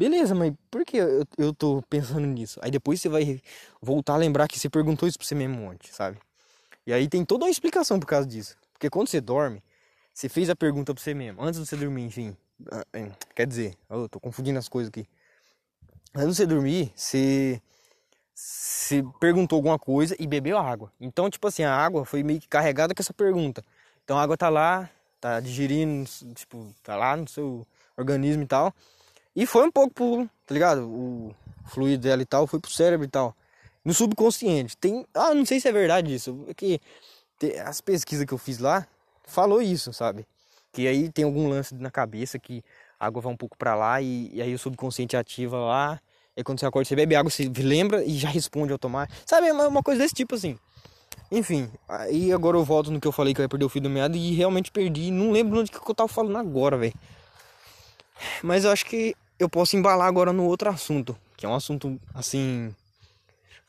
Beleza, 0.03 0.35
mas 0.35 0.53
por 0.69 0.85
que 0.85 0.97
eu, 0.97 1.25
eu 1.39 1.55
tô 1.55 1.81
pensando 1.89 2.27
nisso? 2.27 2.59
Aí 2.61 2.73
depois 2.73 3.01
você 3.01 3.09
vai 3.09 3.41
voltar 3.81 4.15
a 4.15 4.17
lembrar 4.17 4.49
que 4.49 4.59
você 4.59 4.69
perguntou 4.69 5.09
isso 5.09 5.17
pra 5.17 5.25
você 5.25 5.33
mesmo 5.33 5.63
ontem, 5.63 5.93
sabe? 5.93 6.19
E 6.85 6.93
aí 6.93 7.09
tem 7.09 7.25
toda 7.25 7.45
uma 7.45 7.51
explicação 7.53 8.01
por 8.01 8.07
causa 8.07 8.27
disso. 8.27 8.57
Porque 8.73 8.91
quando 8.91 9.07
você 9.07 9.21
dorme, 9.21 9.63
você 10.13 10.29
fez 10.29 10.51
a 10.51 10.57
pergunta 10.57 10.93
pra 10.93 11.01
você 11.01 11.15
mesmo, 11.15 11.41
antes 11.41 11.61
de 11.61 11.69
você 11.69 11.77
dormir, 11.77 12.03
enfim. 12.03 12.37
Ah, 12.73 12.85
quer 13.33 13.47
dizer, 13.47 13.77
eu 13.89 14.09
tô 14.09 14.19
confundindo 14.19 14.59
as 14.59 14.69
coisas 14.69 14.89
aqui. 14.89 15.07
Antes 16.13 16.31
de 16.31 16.35
você 16.35 16.47
dormir, 16.47 16.93
você, 16.97 17.63
você 18.35 19.05
perguntou 19.21 19.55
alguma 19.55 19.79
coisa 19.79 20.17
e 20.19 20.27
bebeu 20.27 20.59
água. 20.59 20.93
Então, 21.01 21.31
tipo 21.31 21.47
assim, 21.47 21.63
a 21.63 21.73
água 21.73 22.05
foi 22.05 22.25
meio 22.25 22.41
que 22.41 22.49
carregada 22.49 22.93
com 22.93 23.01
essa 23.01 23.15
pergunta. 23.15 23.63
Então 24.03 24.19
a 24.19 24.23
água 24.25 24.37
tá 24.37 24.49
lá, 24.49 24.91
tá 25.21 25.39
digerindo, 25.39 26.11
tipo, 26.35 26.75
tá 26.83 26.97
lá 26.97 27.17
no 27.17 27.29
seu 27.29 27.65
organismo 27.97 28.43
e 28.43 28.47
tal. 28.47 28.75
E 29.35 29.47
foi 29.47 29.67
um 29.67 29.71
pouco 29.71 29.95
pro, 29.95 30.31
tá 30.47 30.53
ligado? 30.53 30.87
O 30.89 31.35
fluido 31.67 32.03
dela 32.03 32.23
e 32.23 32.27
tal, 32.27 32.47
foi 32.47 32.61
pro 32.61 32.71
cérebro 32.71 33.07
e 33.07 33.09
tal. 33.09 33.35
No 33.85 33.93
subconsciente. 33.93 34.77
Tem. 34.77 35.05
Ah, 35.15 35.35
não 35.35 35.45
sei 35.45 35.59
se 35.59 35.69
é 35.69 35.73
verdade 35.73 36.15
isso. 36.15 36.45
É 36.49 36.55
que 36.55 36.81
as 37.65 37.81
pesquisas 37.81 38.25
que 38.25 38.33
eu 38.33 38.39
fiz 38.39 38.59
lá 38.59 38.87
falou 39.25 39.61
isso, 39.61 39.93
sabe? 39.93 40.27
Que 40.73 40.87
aí 40.87 41.11
tem 41.11 41.25
algum 41.25 41.49
lance 41.49 41.75
na 41.75 41.91
cabeça 41.91 42.39
que 42.39 42.63
a 42.99 43.07
água 43.07 43.21
vai 43.21 43.33
um 43.33 43.37
pouco 43.37 43.57
para 43.57 43.75
lá 43.75 44.01
e, 44.01 44.31
e, 44.33 44.41
aí 44.41 44.55
o 44.55 44.59
subconsciente 44.59 45.17
ativa 45.17 45.59
lá. 45.59 46.01
E 46.37 46.43
quando 46.43 46.61
você 46.61 46.67
acorda, 46.67 46.89
você 46.89 46.97
bebe 46.97 47.15
água, 47.15 47.31
você 47.31 47.51
lembra 47.59 48.05
e 48.05 48.17
já 48.17 48.29
responde 48.29 48.73
automático. 48.73 49.19
Sabe? 49.27 49.49
É 49.49 49.53
uma 49.53 49.83
coisa 49.83 50.03
desse 50.03 50.15
tipo 50.15 50.35
assim. 50.35 50.57
Enfim, 51.31 51.71
aí 51.89 52.33
agora 52.33 52.57
eu 52.57 52.65
volto 52.65 52.91
no 52.91 53.01
que 53.01 53.09
eu 53.09 53.13
falei 53.13 53.35
que 53.35 53.41
eu 53.41 53.45
ia 53.45 53.49
perder 53.49 53.65
o 53.65 53.69
fio 53.69 53.81
do 53.81 53.91
meado 53.91 54.17
e 54.17 54.35
realmente 54.35 54.71
perdi. 54.71 55.11
Não 55.11 55.31
lembro 55.33 55.61
onde 55.61 55.71
que 55.71 55.79
eu 55.79 55.95
tava 55.95 56.09
falando 56.09 56.39
agora, 56.39 56.77
velho. 56.77 56.95
Mas 58.43 58.65
eu 58.65 58.71
acho 58.71 58.87
que 58.87 59.15
eu 59.39 59.49
posso 59.49 59.77
embalar 59.77 60.07
agora 60.07 60.33
no 60.33 60.45
outro 60.45 60.69
assunto, 60.71 61.17
que 61.37 61.47
é 61.47 61.49
um 61.49 61.55
assunto 61.55 62.01
assim 62.15 62.75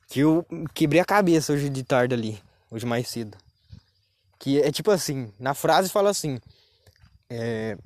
que 0.08 0.20
eu 0.20 0.46
quebrei 0.74 1.02
a 1.02 1.06
cabeça 1.06 1.54
hoje 1.54 1.70
de 1.70 1.84
tarde 1.84 2.14
ali, 2.14 2.42
hoje 2.70 2.86
mais 2.86 3.08
cedo. 3.08 3.38
Que 4.38 4.62
é 4.62 4.72
tipo 4.72 4.92
assim, 4.92 5.34
na 5.40 5.54
frase 5.54 5.90
fala 5.90 6.10
assim, 6.10 6.40
é, 7.30 7.78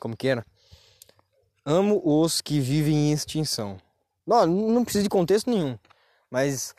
como 0.00 0.16
que 0.16 0.28
era? 0.28 0.44
Amo 1.64 2.02
os 2.04 2.40
que 2.40 2.60
vivem 2.60 3.10
em 3.10 3.12
extinção. 3.12 3.78
Não, 4.26 4.46
não 4.46 4.84
precisa 4.84 5.04
de 5.04 5.08
contexto 5.08 5.50
nenhum, 5.50 5.78
mas 6.30 6.74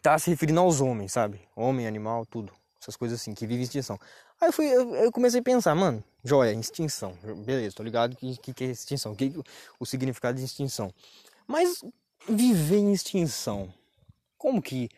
tá 0.00 0.18
se 0.18 0.30
referindo 0.30 0.60
aos 0.60 0.80
homens, 0.80 1.12
sabe? 1.12 1.40
Homem, 1.56 1.86
animal, 1.86 2.24
tudo. 2.26 2.52
Essas 2.80 2.96
coisas 2.96 3.20
assim, 3.20 3.34
que 3.34 3.46
vivem 3.46 3.62
em 3.62 3.64
extinção. 3.64 3.98
Aí 4.42 4.48
eu, 4.48 4.52
fui, 4.52 4.66
eu, 4.66 4.92
eu 4.96 5.12
comecei 5.12 5.38
a 5.38 5.42
pensar, 5.42 5.72
mano, 5.72 6.02
joia, 6.24 6.52
extinção. 6.52 7.16
Beleza, 7.46 7.76
tô 7.76 7.82
ligado 7.84 8.16
que, 8.16 8.36
que, 8.38 8.52
que 8.52 8.64
é 8.64 8.66
extinção. 8.72 9.12
O 9.12 9.16
que, 9.16 9.32
o 9.78 9.86
significado 9.86 10.36
de 10.36 10.44
extinção. 10.44 10.92
Mas 11.46 11.80
viver 12.28 12.78
em 12.78 12.92
extinção. 12.92 13.72
Como 14.36 14.60
que 14.60 14.88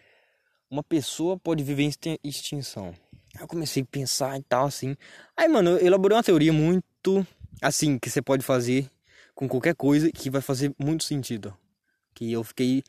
uma 0.70 0.82
pessoa 0.82 1.38
pode 1.38 1.62
viver 1.62 1.82
em 1.82 2.18
extinção? 2.24 2.94
Aí 3.36 3.42
eu 3.42 3.46
comecei 3.46 3.82
a 3.82 3.86
pensar 3.86 4.38
e 4.38 4.42
tal, 4.44 4.64
assim. 4.64 4.96
Aí, 5.36 5.46
mano, 5.46 5.72
eu 5.72 5.86
elaborei 5.88 6.16
uma 6.16 6.24
teoria 6.24 6.50
muito 6.50 7.26
assim, 7.60 7.98
que 7.98 8.08
você 8.08 8.22
pode 8.22 8.42
fazer 8.42 8.90
com 9.34 9.46
qualquer 9.46 9.74
coisa 9.74 10.10
que 10.10 10.30
vai 10.30 10.40
fazer 10.40 10.74
muito 10.78 11.04
sentido. 11.04 11.54
Que 12.14 12.32
eu 12.32 12.42
fiquei. 12.42 12.82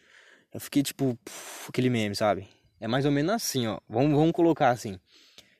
Eu 0.53 0.61
fiquei 0.61 0.83
tipo. 0.83 1.19
Puf, 1.21 1.67
aquele 1.67 1.89
meme, 1.89 2.15
sabe? 2.15 2.47
É 2.79 2.87
mais 2.87 3.03
ou 3.03 3.11
menos 3.11 3.33
assim, 3.33 3.67
ó. 3.67 3.77
Vamos, 3.89 4.13
vamos 4.13 4.31
colocar 4.31 4.69
assim. 4.69 4.97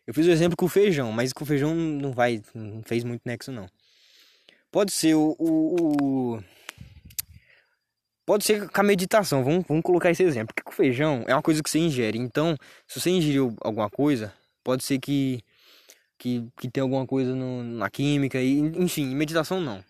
Eu 0.08 0.14
fiz 0.14 0.28
o 0.28 0.32
exemplo 0.32 0.56
com 0.56 0.66
o 0.66 0.70
feijão, 0.70 1.12
mas 1.12 1.34
com 1.34 1.44
o 1.44 1.48
feijão 1.48 1.74
não 1.74 2.12
vai, 2.12 2.42
não 2.54 2.84
fez 2.84 3.04
muito 3.04 3.24
nexo 3.26 3.52
não. 3.52 3.68
Pode 4.72 4.92
ser 4.92 5.16
o, 5.16 5.36
o, 5.40 6.36
o 6.36 6.44
pode 8.26 8.44
ser 8.44 8.70
com 8.70 8.82
a 8.82 8.84
meditação. 8.84 9.44
Vamos, 9.44 9.66
vamos 9.68 9.84
colocar 9.84 10.12
esse 10.12 10.24
exemplo. 10.24 10.54
Porque 10.54 10.70
o 10.70 10.74
feijão 10.74 11.24
é 11.28 11.34
uma 11.34 11.42
coisa 11.42 11.64
que 11.64 11.70
você 11.70 11.80
ingere. 11.80 12.20
Então, 12.20 12.58
se 12.88 13.00
você 13.00 13.10
ingeriu 13.10 13.56
alguma 13.62 13.90
coisa, 13.90 14.34
pode 14.64 14.84
ser 14.84 15.00
que 15.00 15.44
que, 16.18 16.48
que 16.58 16.70
tenha 16.70 16.84
alguma 16.84 17.06
coisa 17.06 17.36
no, 17.36 17.64
na 17.64 17.90
química 17.90 18.42
e 18.42 18.60
enfim, 18.60 19.14
meditação 19.16 19.60
não. 19.60 19.84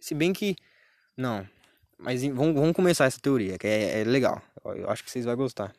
Se 0.00 0.14
bem 0.14 0.32
que 0.32 0.56
não. 1.16 1.46
Mas 1.98 2.22
vamos, 2.22 2.54
vamos 2.54 2.72
começar 2.72 3.06
essa 3.06 3.20
teoria, 3.20 3.58
que 3.58 3.66
é, 3.66 4.00
é 4.00 4.04
legal. 4.04 4.42
Eu 4.64 4.90
acho 4.90 5.04
que 5.04 5.10
vocês 5.10 5.24
vão 5.24 5.36
gostar. 5.36 5.74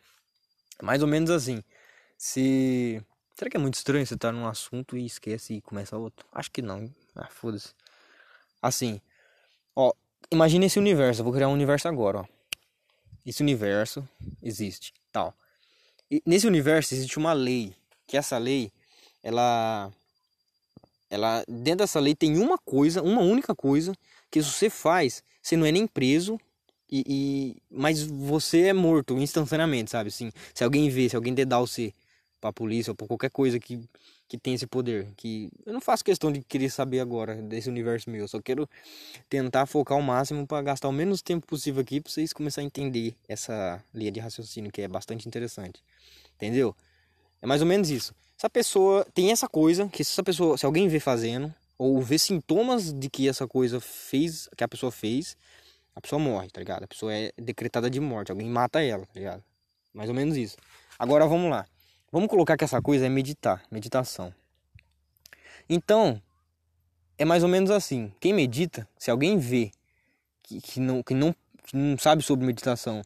Mais 0.81 1.01
ou 1.01 1.07
menos 1.07 1.29
assim. 1.29 1.63
Se 2.17 3.01
Será 3.35 3.49
que 3.49 3.57
é 3.57 3.59
muito 3.59 3.75
estranho 3.75 4.05
você 4.05 4.13
estar 4.13 4.29
tá 4.29 4.31
num 4.31 4.47
assunto 4.47 4.95
e 4.95 5.05
esquece 5.05 5.55
e 5.55 5.61
começa 5.61 5.97
outro? 5.97 6.25
Acho 6.31 6.51
que 6.51 6.61
não. 6.61 6.89
Ah, 7.15 7.27
foda-se. 7.31 7.73
Assim, 8.61 9.01
ó, 9.75 9.91
imagine 10.31 10.67
esse 10.67 10.77
universo. 10.77 11.21
Eu 11.21 11.25
vou 11.25 11.33
criar 11.33 11.47
um 11.47 11.53
universo 11.53 11.87
agora, 11.87 12.19
ó. 12.19 12.25
Esse 13.25 13.41
universo 13.41 14.07
existe, 14.41 14.93
tal. 15.11 15.33
E 16.11 16.21
nesse 16.25 16.45
universo 16.45 16.93
existe 16.93 17.17
uma 17.17 17.33
lei, 17.33 17.73
que 18.05 18.17
essa 18.17 18.37
lei, 18.37 18.71
ela 19.23 19.91
ela 21.09 21.43
dentro 21.47 21.79
dessa 21.79 21.99
lei 21.99 22.13
tem 22.15 22.37
uma 22.37 22.57
coisa, 22.57 23.01
uma 23.01 23.21
única 23.21 23.55
coisa 23.55 23.93
que 24.29 24.41
se 24.43 24.51
você 24.51 24.69
faz, 24.69 25.23
você 25.41 25.55
não 25.55 25.65
é 25.65 25.71
nem 25.71 25.87
preso 25.87 26.39
e, 26.91 27.03
e 27.07 27.57
mas 27.71 28.03
você 28.03 28.67
é 28.67 28.73
morto 28.73 29.17
instantaneamente, 29.17 29.91
sabe? 29.91 30.09
Assim, 30.09 30.31
se 30.53 30.63
alguém 30.63 30.89
vê, 30.89 31.07
se 31.07 31.15
alguém 31.15 31.33
dedar 31.33 31.59
você 31.59 31.93
para 32.43 32.49
a 32.49 32.53
polícia 32.53 32.91
ou 32.91 32.95
para 32.95 33.07
qualquer 33.07 33.29
coisa 33.29 33.57
que, 33.57 33.79
que 34.27 34.37
tem 34.37 34.53
esse 34.53 34.67
poder. 34.67 35.07
Que 35.15 35.49
eu 35.65 35.71
não 35.71 35.79
faço 35.79 36.03
questão 36.03 36.29
de 36.29 36.41
querer 36.41 36.69
saber 36.69 36.99
agora 36.99 37.35
desse 37.35 37.69
universo 37.69 38.09
meu, 38.09 38.27
só 38.27 38.41
quero 38.41 38.69
tentar 39.29 39.65
focar 39.65 39.97
o 39.97 40.03
máximo 40.03 40.45
para 40.45 40.61
gastar 40.61 40.89
o 40.89 40.91
menos 40.91 41.21
tempo 41.21 41.47
possível 41.47 41.81
aqui 41.81 42.01
para 42.01 42.11
vocês 42.11 42.33
começarem 42.33 42.65
a 42.65 42.67
entender 42.67 43.15
essa 43.29 43.81
linha 43.93 44.11
de 44.11 44.19
raciocínio 44.19 44.73
que 44.73 44.81
é 44.81 44.89
bastante 44.89 45.25
interessante. 45.25 45.81
Entendeu? 46.35 46.75
É 47.41 47.47
mais 47.47 47.61
ou 47.61 47.67
menos 47.67 47.89
isso. 47.89 48.13
Se 48.37 48.45
a 48.45 48.49
pessoa 48.49 49.07
tem 49.13 49.31
essa 49.31 49.47
coisa, 49.47 49.87
que 49.87 50.03
se 50.03 50.11
essa 50.11 50.23
pessoa, 50.23 50.57
se 50.57 50.65
alguém 50.65 50.89
vê 50.89 50.99
fazendo 50.99 51.53
ou 51.77 52.01
vê 52.01 52.17
sintomas 52.17 52.91
de 52.91 53.09
que 53.09 53.29
essa 53.29 53.47
coisa 53.47 53.79
fez, 53.79 54.49
que 54.57 54.65
a 54.65 54.67
pessoa 54.67 54.91
fez, 54.91 55.37
a 55.95 56.01
pessoa 56.01 56.19
morre, 56.19 56.49
tá 56.49 56.59
ligado? 56.59 56.83
A 56.83 56.87
pessoa 56.87 57.13
é 57.13 57.31
decretada 57.37 57.89
de 57.89 58.01
morte, 58.01 58.31
alguém 58.31 58.49
mata 58.49 58.81
ela, 58.83 59.05
tá 59.05 59.13
ligado? 59.15 59.41
Mais 59.93 60.09
ou 60.09 60.15
menos 60.15 60.35
isso. 60.35 60.57
Agora 60.99 61.25
vamos 61.25 61.49
lá. 61.49 61.65
Vamos 62.13 62.29
colocar 62.29 62.55
que 62.55 62.63
essa 62.63 62.79
coisa 62.79 63.07
é 63.07 63.09
meditar, 63.09 63.63
meditação. 63.71 64.31
Então, 65.67 66.21
é 67.17 67.25
mais 67.25 67.41
ou 67.41 67.49
menos 67.49 67.71
assim. 67.71 68.13
Quem 68.19 68.31
medita, 68.31 68.87
se 68.99 69.09
alguém 69.09 69.39
vê 69.39 69.71
que, 70.43 70.61
que, 70.61 70.79
não, 70.79 71.01
que, 71.01 71.15
não, 71.15 71.33
que 71.65 71.75
não 71.75 71.97
sabe 71.97 72.21
sobre 72.21 72.45
meditação 72.45 73.01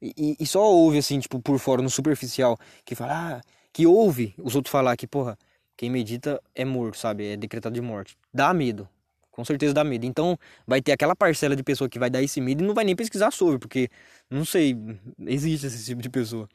e, 0.00 0.34
e, 0.40 0.46
só 0.46 0.62
ouve 0.62 0.96
assim, 0.96 1.20
tipo, 1.20 1.38
por 1.42 1.58
fora, 1.58 1.82
no 1.82 1.90
superficial, 1.90 2.58
que 2.86 2.94
fala, 2.94 3.36
ah, 3.36 3.40
que 3.70 3.86
ouve 3.86 4.34
os 4.38 4.54
outros 4.54 4.72
falar 4.72 4.96
que, 4.96 5.06
porra, 5.06 5.36
quem 5.76 5.90
medita 5.90 6.42
é 6.54 6.64
morto, 6.64 6.96
sabe? 6.96 7.32
É 7.32 7.36
decretado 7.36 7.74
de 7.74 7.82
morte. 7.82 8.16
Dá 8.32 8.54
medo. 8.54 8.88
Com 9.30 9.44
certeza 9.44 9.74
dá 9.74 9.84
medo. 9.84 10.06
Então, 10.06 10.38
vai 10.66 10.80
ter 10.80 10.92
aquela 10.92 11.14
parcela 11.14 11.54
de 11.54 11.62
pessoa 11.62 11.86
que 11.86 11.98
vai 11.98 12.08
dar 12.08 12.22
esse 12.22 12.40
medo 12.40 12.64
e 12.64 12.66
não 12.66 12.72
vai 12.72 12.86
nem 12.86 12.96
pesquisar 12.96 13.30
sobre, 13.30 13.58
porque, 13.58 13.90
não 14.30 14.46
sei, 14.46 14.74
existe 15.26 15.66
esse 15.66 15.84
tipo 15.84 16.00
de 16.00 16.08
pessoa. 16.08 16.48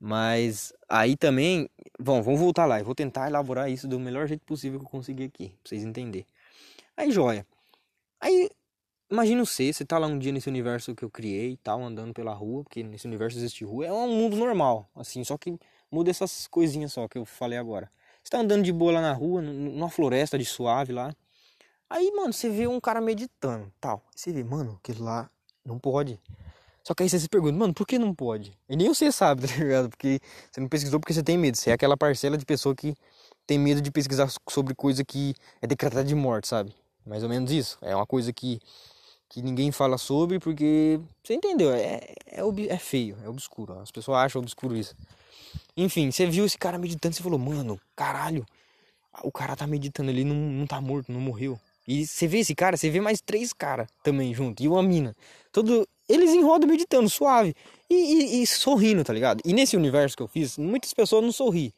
Mas 0.00 0.72
aí 0.88 1.16
também, 1.16 1.68
bom, 1.98 2.22
vamos 2.22 2.38
voltar 2.38 2.66
lá. 2.66 2.78
Eu 2.78 2.84
vou 2.84 2.94
tentar 2.94 3.28
elaborar 3.28 3.70
isso 3.70 3.88
do 3.88 3.98
melhor 3.98 4.26
jeito 4.28 4.44
possível 4.44 4.78
que 4.78 4.86
eu 4.86 4.90
conseguir 4.90 5.24
aqui, 5.24 5.48
pra 5.48 5.68
vocês 5.68 5.82
entenderem. 5.82 6.26
Aí, 6.96 7.10
joia. 7.10 7.46
Aí, 8.20 8.50
imagina 9.10 9.44
você, 9.44 9.72
você 9.72 9.84
tá 9.84 9.98
lá 9.98 10.06
um 10.06 10.18
dia 10.18 10.32
nesse 10.32 10.48
universo 10.48 10.94
que 10.94 11.04
eu 11.04 11.10
criei 11.10 11.52
e 11.52 11.56
tal, 11.56 11.82
andando 11.82 12.12
pela 12.12 12.32
rua, 12.32 12.62
porque 12.62 12.82
nesse 12.82 13.06
universo 13.06 13.38
existe 13.38 13.64
rua. 13.64 13.86
É 13.86 13.92
um 13.92 14.08
mundo 14.08 14.36
normal, 14.36 14.88
assim, 14.94 15.24
só 15.24 15.36
que 15.36 15.58
muda 15.90 16.10
essas 16.10 16.46
coisinhas 16.46 16.92
só 16.92 17.08
que 17.08 17.18
eu 17.18 17.24
falei 17.24 17.58
agora. 17.58 17.90
Você 18.22 18.30
tá 18.30 18.38
andando 18.38 18.62
de 18.62 18.72
boa 18.72 18.92
lá 18.92 19.00
na 19.00 19.12
rua, 19.12 19.40
numa 19.40 19.88
floresta 19.88 20.38
de 20.38 20.44
suave 20.44 20.92
lá. 20.92 21.14
Aí, 21.90 22.12
mano, 22.12 22.32
você 22.32 22.50
vê 22.50 22.66
um 22.66 22.80
cara 22.80 23.00
meditando, 23.00 23.72
tal. 23.80 24.04
Você 24.14 24.32
vê, 24.32 24.44
mano, 24.44 24.78
aquilo 24.78 25.04
lá 25.04 25.30
não 25.64 25.78
pode. 25.78 26.20
Só 26.88 26.94
que 26.94 27.02
aí 27.02 27.08
você 27.10 27.20
se 27.20 27.28
pergunta, 27.28 27.54
mano, 27.54 27.74
por 27.74 27.86
que 27.86 27.98
não 27.98 28.14
pode? 28.14 28.56
E 28.66 28.74
nem 28.74 28.88
você 28.88 29.12
sabe, 29.12 29.44
tá 29.46 29.54
ligado? 29.56 29.90
Porque 29.90 30.18
você 30.50 30.58
não 30.58 30.68
pesquisou 30.68 30.98
porque 30.98 31.12
você 31.12 31.22
tem 31.22 31.36
medo. 31.36 31.54
Você 31.54 31.68
é 31.68 31.74
aquela 31.74 31.98
parcela 31.98 32.38
de 32.38 32.46
pessoa 32.46 32.74
que 32.74 32.94
tem 33.46 33.58
medo 33.58 33.82
de 33.82 33.90
pesquisar 33.90 34.32
sobre 34.48 34.74
coisa 34.74 35.04
que 35.04 35.34
é 35.60 35.66
decretada 35.66 36.02
de 36.02 36.14
morte, 36.14 36.48
sabe? 36.48 36.74
Mais 37.04 37.22
ou 37.22 37.28
menos 37.28 37.52
isso. 37.52 37.76
É 37.82 37.94
uma 37.94 38.06
coisa 38.06 38.32
que, 38.32 38.58
que 39.28 39.42
ninguém 39.42 39.70
fala 39.70 39.98
sobre 39.98 40.38
porque. 40.38 40.98
Você 41.22 41.34
entendeu? 41.34 41.74
É, 41.74 42.00
é, 42.24 42.40
é 42.70 42.78
feio, 42.78 43.18
é 43.22 43.28
obscuro. 43.28 43.78
As 43.80 43.90
pessoas 43.90 44.16
acham 44.16 44.40
obscuro 44.40 44.74
isso. 44.74 44.96
Enfim, 45.76 46.10
você 46.10 46.24
viu 46.24 46.46
esse 46.46 46.56
cara 46.56 46.78
meditando 46.78 47.14
e 47.14 47.22
falou, 47.22 47.38
mano, 47.38 47.78
caralho, 47.94 48.46
o 49.22 49.30
cara 49.30 49.54
tá 49.54 49.66
meditando 49.66 50.08
ali, 50.08 50.24
não, 50.24 50.34
não 50.34 50.66
tá 50.66 50.80
morto, 50.80 51.12
não 51.12 51.20
morreu. 51.20 51.60
E 51.86 52.06
você 52.06 52.26
vê 52.26 52.38
esse 52.38 52.54
cara, 52.54 52.78
você 52.78 52.88
vê 52.88 52.98
mais 52.98 53.20
três 53.20 53.52
caras 53.52 53.88
também 54.02 54.32
junto, 54.32 54.62
e 54.62 54.68
uma 54.68 54.82
mina. 54.82 55.14
Todo, 55.52 55.86
eles 56.08 56.30
em 56.30 56.42
roda 56.42 56.66
meditando, 56.66 57.08
suave. 57.08 57.54
E, 57.90 57.94
e, 57.94 58.42
e, 58.42 58.46
sorrindo, 58.46 59.04
tá 59.04 59.12
ligado? 59.12 59.40
E 59.44 59.52
nesse 59.52 59.76
universo 59.76 60.16
que 60.16 60.22
eu 60.22 60.28
fiz, 60.28 60.56
muitas 60.58 60.92
pessoas 60.94 61.22
não 61.22 61.32
sorri. 61.32 61.74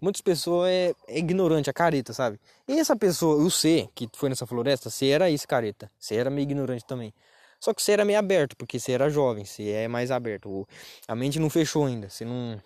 Muitas 0.00 0.20
pessoas 0.20 0.68
é, 0.68 0.94
é 1.08 1.18
ignorante, 1.18 1.70
a 1.70 1.72
careta, 1.72 2.12
sabe? 2.12 2.40
E 2.66 2.78
essa 2.78 2.96
pessoa, 2.96 3.36
o 3.36 3.50
C, 3.50 3.88
que 3.94 4.08
foi 4.14 4.28
nessa 4.28 4.46
floresta, 4.46 4.90
você 4.90 5.08
era 5.08 5.30
esse 5.30 5.46
careta. 5.46 5.90
Você 5.98 6.16
era 6.16 6.28
meio 6.28 6.42
ignorante 6.42 6.84
também. 6.84 7.12
Só 7.60 7.72
que 7.72 7.80
você 7.80 7.92
era 7.92 8.04
meio 8.04 8.18
aberto, 8.18 8.56
porque 8.56 8.80
você 8.80 8.90
era 8.90 9.08
jovem, 9.08 9.44
você 9.44 9.70
é 9.70 9.86
mais 9.86 10.10
aberto. 10.10 10.66
A 11.06 11.14
mente 11.14 11.38
não 11.38 11.48
fechou 11.48 11.86
ainda, 11.86 12.08
você 12.08 12.24
não, 12.24 12.60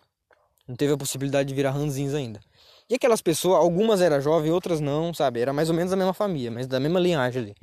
não 0.67 0.75
teve 0.75 0.95
a 0.95 0.97
possibilidade 0.97 1.51
de 1.51 1.55
virar 1.55 1.73
ranzins 1.73 2.15
ainda. 2.15 2.41
E 2.89 2.95
aquelas 2.95 3.21
pessoas, 3.21 3.59
algumas 3.59 4.01
eram 4.01 4.19
jovens, 4.23 4.51
outras 4.51 4.81
não, 4.81 5.13
sabe? 5.13 5.41
Era 5.41 5.53
mais 5.53 5.69
ou 5.69 5.75
menos 5.75 5.93
a 5.93 5.97
mesma 5.97 6.15
família, 6.15 6.51
mas 6.51 6.67
da 6.67 6.81
mesma 6.81 6.99
linhagem 6.99 7.43
ali. 7.43 7.55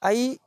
Aí 0.00 0.38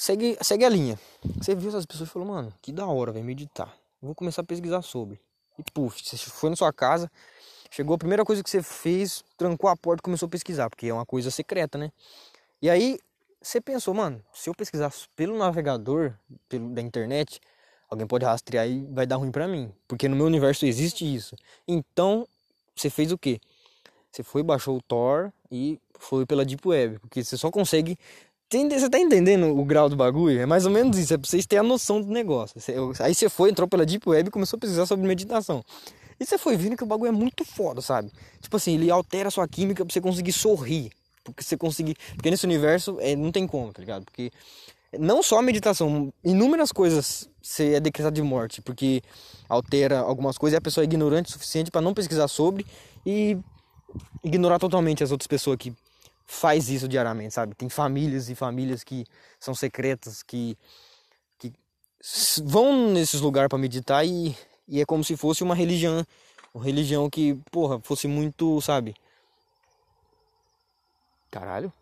segue, 0.00 0.36
segue 0.40 0.64
a 0.64 0.68
linha. 0.68 0.98
Você 1.36 1.54
viu 1.54 1.68
essas 1.68 1.84
pessoas 1.84 2.08
e 2.08 2.12
falou, 2.12 2.26
mano, 2.26 2.52
que 2.62 2.72
da 2.72 2.86
hora, 2.86 3.12
vai 3.12 3.22
meditar. 3.22 3.74
Vou 4.00 4.14
começar 4.14 4.40
a 4.40 4.44
pesquisar 4.44 4.80
sobre. 4.82 5.20
E 5.58 5.70
puf, 5.72 6.02
você 6.02 6.16
foi 6.16 6.48
na 6.48 6.56
sua 6.56 6.72
casa, 6.72 7.10
chegou 7.70 7.94
a 7.94 7.98
primeira 7.98 8.24
coisa 8.24 8.42
que 8.42 8.48
você 8.48 8.62
fez, 8.62 9.22
trancou 9.36 9.68
a 9.68 9.76
porta 9.76 10.00
e 10.00 10.04
começou 10.04 10.26
a 10.26 10.30
pesquisar, 10.30 10.70
porque 10.70 10.86
é 10.86 10.94
uma 10.94 11.04
coisa 11.04 11.30
secreta, 11.30 11.76
né? 11.76 11.92
E 12.62 12.70
aí 12.70 12.98
você 13.42 13.60
pensou, 13.60 13.92
mano, 13.92 14.22
se 14.32 14.48
eu 14.48 14.54
pesquisar 14.54 14.90
pelo 15.14 15.36
navegador 15.36 16.14
pelo, 16.48 16.70
da 16.70 16.80
internet, 16.80 17.40
alguém 17.90 18.06
pode 18.06 18.24
rastrear 18.24 18.66
e 18.66 18.86
vai 18.86 19.06
dar 19.06 19.16
ruim 19.16 19.30
para 19.30 19.46
mim, 19.46 19.70
porque 19.86 20.08
no 20.08 20.16
meu 20.16 20.24
universo 20.24 20.64
existe 20.64 21.04
isso. 21.04 21.36
Então, 21.68 22.26
você 22.74 22.88
fez 22.88 23.12
o 23.12 23.18
quê? 23.18 23.38
Você 24.10 24.22
foi, 24.22 24.42
baixou 24.42 24.78
o 24.78 24.82
Tor 24.82 25.32
e 25.50 25.78
foi 25.98 26.24
pela 26.24 26.44
Deep 26.44 26.66
Web, 26.66 26.98
porque 27.00 27.22
você 27.22 27.36
só 27.36 27.50
consegue 27.50 27.98
você 28.52 28.90
tá 28.90 28.98
entendendo 28.98 29.56
o 29.56 29.64
grau 29.64 29.88
do 29.88 29.94
bagulho? 29.94 30.40
É 30.40 30.46
mais 30.46 30.66
ou 30.66 30.72
menos 30.72 30.98
isso, 30.98 31.14
é 31.14 31.16
pra 31.16 31.28
vocês 31.28 31.46
terem 31.46 31.64
a 31.64 31.68
noção 31.68 32.00
do 32.00 32.08
negócio. 32.08 32.60
Aí 32.98 33.14
você 33.14 33.28
foi, 33.28 33.50
entrou 33.50 33.68
pela 33.68 33.86
Deep 33.86 34.08
Web 34.08 34.28
e 34.28 34.30
começou 34.30 34.56
a 34.56 34.60
pesquisar 34.60 34.86
sobre 34.86 35.06
meditação. 35.06 35.64
E 36.18 36.26
você 36.26 36.36
foi 36.36 36.56
vendo 36.56 36.76
que 36.76 36.82
o 36.82 36.86
bagulho 36.86 37.08
é 37.08 37.12
muito 37.12 37.44
foda, 37.44 37.80
sabe? 37.80 38.10
Tipo 38.40 38.56
assim, 38.56 38.74
ele 38.74 38.90
altera 38.90 39.28
a 39.28 39.30
sua 39.30 39.46
química 39.46 39.84
pra 39.84 39.92
você 39.92 40.00
conseguir 40.00 40.32
sorrir. 40.32 40.90
Porque 41.22 41.42
você 41.42 41.56
conseguir. 41.56 41.96
Porque 42.14 42.30
nesse 42.30 42.44
universo 42.44 42.98
é, 43.00 43.14
não 43.14 43.30
tem 43.30 43.46
como, 43.46 43.72
tá 43.72 43.80
ligado? 43.80 44.04
Porque 44.04 44.32
não 44.98 45.22
só 45.22 45.38
a 45.38 45.42
meditação, 45.42 46.12
inúmeras 46.24 46.72
coisas 46.72 47.30
você 47.40 47.74
é 47.74 47.80
decretado 47.80 48.14
de 48.14 48.22
morte, 48.22 48.60
porque 48.60 49.00
altera 49.48 50.00
algumas 50.00 50.36
coisas 50.36 50.54
e 50.54 50.58
a 50.58 50.60
pessoa 50.60 50.84
é 50.84 50.86
ignorante 50.86 51.30
o 51.30 51.32
suficiente 51.32 51.70
para 51.70 51.80
não 51.80 51.94
pesquisar 51.94 52.28
sobre 52.28 52.66
e 53.06 53.38
ignorar 54.22 54.58
totalmente 54.58 55.02
as 55.02 55.10
outras 55.10 55.26
pessoas 55.26 55.56
que 55.56 55.72
faz 56.30 56.70
isso 56.70 56.86
diariamente, 56.86 57.34
sabe? 57.34 57.56
Tem 57.56 57.68
famílias 57.68 58.30
e 58.30 58.36
famílias 58.36 58.84
que 58.84 59.04
são 59.40 59.52
secretas, 59.52 60.22
que, 60.22 60.56
que 61.38 61.52
vão 62.44 62.92
nesses 62.92 63.20
lugares 63.20 63.48
para 63.48 63.58
meditar 63.58 64.06
e, 64.06 64.36
e 64.68 64.80
é 64.80 64.86
como 64.86 65.02
se 65.02 65.16
fosse 65.16 65.42
uma 65.42 65.56
religião, 65.56 66.06
uma 66.54 66.64
religião 66.64 67.10
que, 67.10 67.34
porra, 67.50 67.80
fosse 67.80 68.06
muito, 68.06 68.60
sabe? 68.60 68.94
Caralho. 71.32 71.72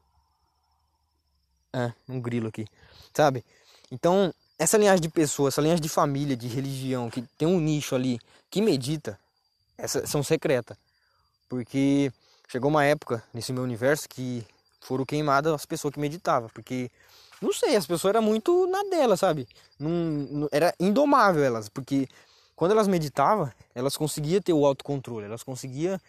É, 1.71 1.93
um 2.09 2.19
grilo 2.19 2.49
aqui. 2.49 2.67
Sabe? 3.15 3.45
Então, 3.93 4.33
essa 4.59 4.79
linhagem 4.79 5.03
de 5.03 5.11
pessoas, 5.11 5.55
essa 5.55 5.61
linhagem 5.61 5.83
de 5.83 5.91
família, 5.91 6.35
de 6.35 6.49
religião, 6.49 7.11
que 7.11 7.21
tem 7.37 7.47
um 7.47 7.61
nicho 7.61 7.95
ali 7.95 8.19
que 8.51 8.63
medita, 8.63 9.21
essa, 9.77 10.07
são 10.07 10.23
secretas. 10.23 10.77
Porque 11.51 12.11
chegou 12.49 12.71
uma 12.71 12.85
época 12.85 13.23
nesse 13.33 13.53
meu 13.53 13.63
universo 13.63 14.09
que 14.09 14.45
foram 14.81 15.05
queimadas 15.05 15.53
as 15.53 15.67
pessoas 15.67 15.95
que 15.95 16.01
meditavam. 16.01 16.49
Porque, 16.49 16.91
não 17.41 17.53
sei, 17.53 17.77
as 17.77 17.87
pessoas 17.87 18.15
eram 18.15 18.23
muito 18.23 18.67
na 18.67 18.83
dela, 18.85 19.17
sabe? 19.17 19.47
Era 20.51 20.75
indomável 20.81 21.45
elas. 21.45 21.69
Porque 21.69 22.09
quando 22.57 22.73
elas 22.73 22.89
meditavam, 22.89 23.53
elas 23.75 23.97
conseguiam 23.97 24.41
ter 24.41 24.53
o 24.53 24.67
autocontrole, 24.67 25.27
elas 25.27 25.43
conseguiam 25.43 26.01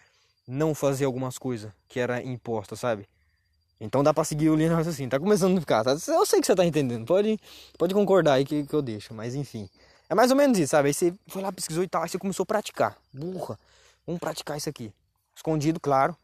não 0.48 0.74
fazer 0.74 1.06
algumas 1.06 1.38
coisas 1.38 1.72
que 1.88 2.00
era 2.00 2.24
imposta, 2.24 2.76
sabe? 2.76 3.08
Então 3.80 4.04
dá 4.04 4.14
pra 4.14 4.24
seguir 4.24 4.50
o 4.50 4.56
linha 4.56 4.76
assim, 4.78 5.08
tá 5.08 5.20
começando 5.20 5.58
a 5.58 5.60
ficar, 5.62 5.84
tá? 5.84 5.92
Eu 5.92 6.26
sei 6.26 6.42
que 6.42 6.48
você 6.48 6.56
tá 6.56 6.66
entendendo, 6.66 7.06
pode, 7.06 7.40
pode 7.78 7.94
concordar 7.94 8.34
aí 8.34 8.46
que, 8.46 8.66
que 8.66 8.74
eu 8.74 8.82
deixo, 8.82 9.14
mas 9.14 9.36
enfim. 9.36 9.70
É 10.10 10.16
mais 10.16 10.32
ou 10.32 10.38
menos 10.38 10.58
isso, 10.58 10.72
sabe? 10.72 10.88
Aí 10.88 10.94
você 10.94 11.14
foi 11.28 11.42
lá, 11.42 11.52
pesquisou 11.52 11.84
e 11.84 11.88
tal, 11.88 12.02
aí 12.02 12.10
você 12.10 12.18
começou 12.18 12.44
a 12.44 12.48
praticar. 12.48 12.98
Burra, 13.14 13.58
vamos 14.06 14.20
praticar 14.20 14.58
isso 14.58 14.68
aqui. 14.68 14.92
Escondido, 15.36 15.80
claro. 15.80 16.18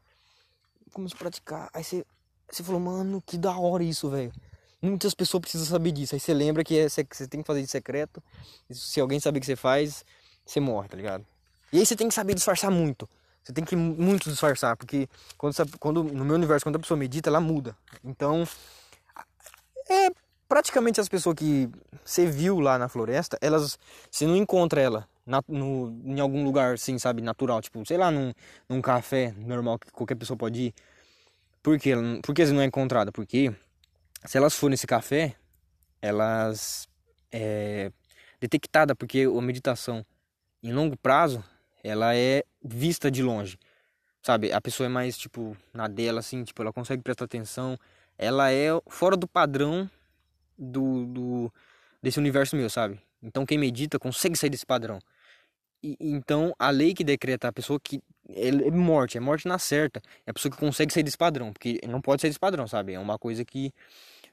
Começou 0.96 1.16
a 1.16 1.18
praticar, 1.18 1.68
aí 1.74 1.84
você, 1.84 2.06
você 2.50 2.62
falou, 2.62 2.80
mano, 2.80 3.22
que 3.26 3.36
da 3.36 3.54
hora 3.54 3.84
isso, 3.84 4.08
velho. 4.08 4.32
Muitas 4.80 5.12
pessoas 5.12 5.42
precisam 5.42 5.66
saber 5.66 5.92
disso. 5.92 6.14
Aí 6.14 6.20
você 6.20 6.32
lembra 6.32 6.64
que 6.64 6.78
é, 6.78 6.88
você 6.88 7.28
tem 7.28 7.42
que 7.42 7.46
fazer 7.46 7.60
de 7.60 7.68
secreto. 7.68 8.22
Se 8.70 8.98
alguém 8.98 9.20
saber 9.20 9.40
que 9.40 9.44
você 9.44 9.56
faz, 9.56 10.06
você 10.42 10.58
morre, 10.58 10.88
tá 10.88 10.96
ligado? 10.96 11.26
E 11.70 11.78
aí 11.78 11.84
você 11.84 11.94
tem 11.94 12.08
que 12.08 12.14
saber 12.14 12.32
disfarçar 12.32 12.70
muito. 12.70 13.06
Você 13.44 13.52
tem 13.52 13.62
que 13.62 13.76
muito 13.76 14.30
disfarçar, 14.30 14.74
porque 14.74 15.06
quando, 15.36 15.78
quando 15.78 16.02
no 16.02 16.24
meu 16.24 16.34
universo, 16.34 16.64
quando 16.64 16.76
a 16.76 16.80
pessoa 16.80 16.96
medita, 16.96 17.28
ela 17.28 17.40
muda. 17.40 17.76
Então, 18.02 18.48
é 19.90 20.08
praticamente 20.48 20.98
as 20.98 21.10
pessoas 21.10 21.36
que 21.36 21.68
você 22.02 22.24
viu 22.24 22.58
lá 22.58 22.78
na 22.78 22.88
floresta, 22.88 23.36
elas 23.42 23.78
você 24.10 24.26
não 24.26 24.34
encontra 24.34 24.80
ela 24.80 25.06
na, 25.26 25.42
no, 25.48 26.00
em 26.04 26.20
algum 26.20 26.44
lugar 26.44 26.74
assim, 26.74 26.98
sabe, 26.98 27.20
natural, 27.20 27.60
tipo, 27.60 27.84
sei 27.84 27.98
lá, 27.98 28.10
num, 28.10 28.32
num 28.68 28.80
café 28.80 29.34
normal 29.36 29.78
que 29.78 29.90
qualquer 29.90 30.14
pessoa 30.14 30.36
pode 30.36 30.66
ir. 30.66 30.74
Por 31.62 31.78
quê? 31.78 31.94
Por 32.22 32.34
que 32.34 32.44
não 32.46 32.62
é 32.62 32.64
encontrada? 32.64 33.10
Porque 33.10 33.52
se 34.24 34.38
elas 34.38 34.54
forem 34.54 34.72
nesse 34.72 34.86
café, 34.86 35.34
elas 36.00 36.88
é 37.32 37.90
detectada 38.40 38.94
porque 38.94 39.24
a 39.24 39.42
meditação 39.42 40.04
em 40.62 40.72
longo 40.72 40.96
prazo 40.96 41.42
ela 41.82 42.14
é 42.14 42.44
vista 42.64 43.10
de 43.10 43.22
longe. 43.22 43.58
Sabe? 44.22 44.52
A 44.52 44.60
pessoa 44.60 44.86
é 44.86 44.88
mais, 44.88 45.16
tipo, 45.16 45.56
na 45.72 45.86
dela, 45.86 46.18
assim, 46.18 46.42
tipo, 46.42 46.60
ela 46.60 46.72
consegue 46.72 47.02
prestar 47.02 47.26
atenção. 47.26 47.78
Ela 48.18 48.50
é 48.50 48.68
fora 48.88 49.16
do 49.16 49.28
padrão 49.28 49.88
do, 50.58 51.06
do 51.06 51.52
desse 52.02 52.18
universo 52.18 52.56
meu, 52.56 52.68
sabe? 52.68 53.00
Então 53.22 53.46
quem 53.46 53.58
medita 53.58 53.98
consegue 53.98 54.36
sair 54.36 54.50
desse 54.50 54.66
padrão. 54.66 54.98
Então 56.00 56.54
a 56.58 56.70
lei 56.70 56.94
que 56.94 57.04
decreta 57.04 57.48
a 57.48 57.52
pessoa 57.52 57.78
que 57.78 58.00
é, 58.30 58.48
é 58.48 58.70
morte, 58.70 59.16
é 59.16 59.20
morte 59.20 59.46
na 59.46 59.58
certa. 59.58 60.00
É 60.26 60.30
a 60.30 60.34
pessoa 60.34 60.50
que 60.50 60.58
consegue 60.58 60.92
sair 60.92 61.02
desse 61.02 61.18
padrão, 61.18 61.52
porque 61.52 61.80
não 61.88 62.00
pode 62.00 62.22
sair 62.22 62.30
desse 62.30 62.40
padrão, 62.40 62.66
sabe? 62.66 62.94
É 62.94 62.98
uma 62.98 63.18
coisa 63.18 63.44
que, 63.44 63.72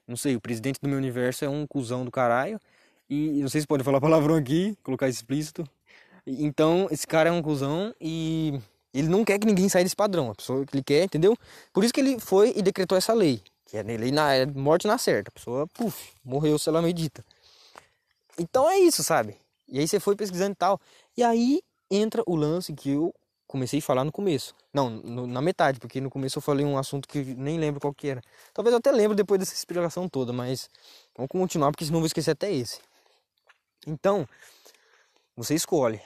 não 0.07 0.15
sei, 0.15 0.35
o 0.35 0.41
presidente 0.41 0.79
do 0.81 0.89
meu 0.89 0.97
universo 0.97 1.45
é 1.45 1.49
um 1.49 1.67
cuzão 1.67 2.05
do 2.05 2.11
caralho. 2.11 2.59
E 3.09 3.41
não 3.41 3.49
sei 3.49 3.61
se 3.61 3.67
pode 3.67 3.83
falar 3.83 3.99
palavrão 4.01 4.35
aqui, 4.35 4.75
colocar 4.83 5.07
explícito. 5.07 5.67
Então, 6.25 6.87
esse 6.89 7.05
cara 7.05 7.29
é 7.29 7.31
um 7.31 7.41
cuzão 7.41 7.93
e 7.99 8.59
ele 8.93 9.07
não 9.07 9.25
quer 9.25 9.39
que 9.39 9.45
ninguém 9.45 9.67
saia 9.67 9.83
desse 9.83 9.95
padrão. 9.95 10.31
A 10.31 10.35
pessoa 10.35 10.65
que 10.65 10.75
ele 10.75 10.83
quer, 10.83 11.03
entendeu? 11.03 11.37
Por 11.73 11.83
isso 11.83 11.93
que 11.93 11.99
ele 11.99 12.19
foi 12.19 12.53
e 12.55 12.61
decretou 12.61 12.97
essa 12.97 13.13
lei. 13.13 13.41
Que 13.65 13.77
é 13.77 13.83
lei 13.83 14.11
na 14.11 14.33
é 14.33 14.45
morte 14.45 14.87
na 14.87 14.97
certa. 14.97 15.29
A 15.29 15.33
pessoa, 15.33 15.67
puf, 15.67 16.11
morreu 16.23 16.57
se 16.57 16.69
ela 16.69 16.81
medita. 16.81 17.23
Então 18.39 18.69
é 18.69 18.79
isso, 18.79 19.03
sabe? 19.03 19.35
E 19.67 19.79
aí 19.79 19.87
você 19.87 19.99
foi 19.99 20.15
pesquisando 20.15 20.51
e 20.51 20.55
tal. 20.55 20.79
E 21.15 21.23
aí 21.23 21.61
entra 21.89 22.23
o 22.25 22.35
lance 22.35 22.73
que 22.73 22.89
eu 22.89 23.13
comecei 23.47 23.79
a 23.79 23.81
falar 23.81 24.03
no 24.03 24.11
começo. 24.11 24.55
Não, 24.73 24.89
no, 24.89 25.27
na 25.27 25.41
metade, 25.41 25.79
porque 25.79 26.01
no 26.01 26.09
começo 26.09 26.39
eu 26.39 26.41
falei 26.41 26.65
um 26.65 26.77
assunto 26.77 27.07
que 27.07 27.23
nem 27.35 27.59
lembro 27.59 27.79
qual 27.79 27.93
que 27.93 28.07
era. 28.07 28.21
Talvez 28.53 28.71
eu 28.73 28.79
até 28.79 28.91
lembre 28.91 29.15
depois 29.15 29.39
dessa 29.39 29.53
explicação 29.53 30.09
toda, 30.09 30.33
mas 30.33 30.69
vamos 31.15 31.29
continuar, 31.29 31.71
porque 31.71 31.85
senão 31.85 31.97
eu 31.97 32.01
vou 32.01 32.07
esquecer 32.07 32.31
até 32.31 32.51
esse. 32.51 32.79
Então, 33.85 34.27
você 35.35 35.53
escolhe. 35.53 36.01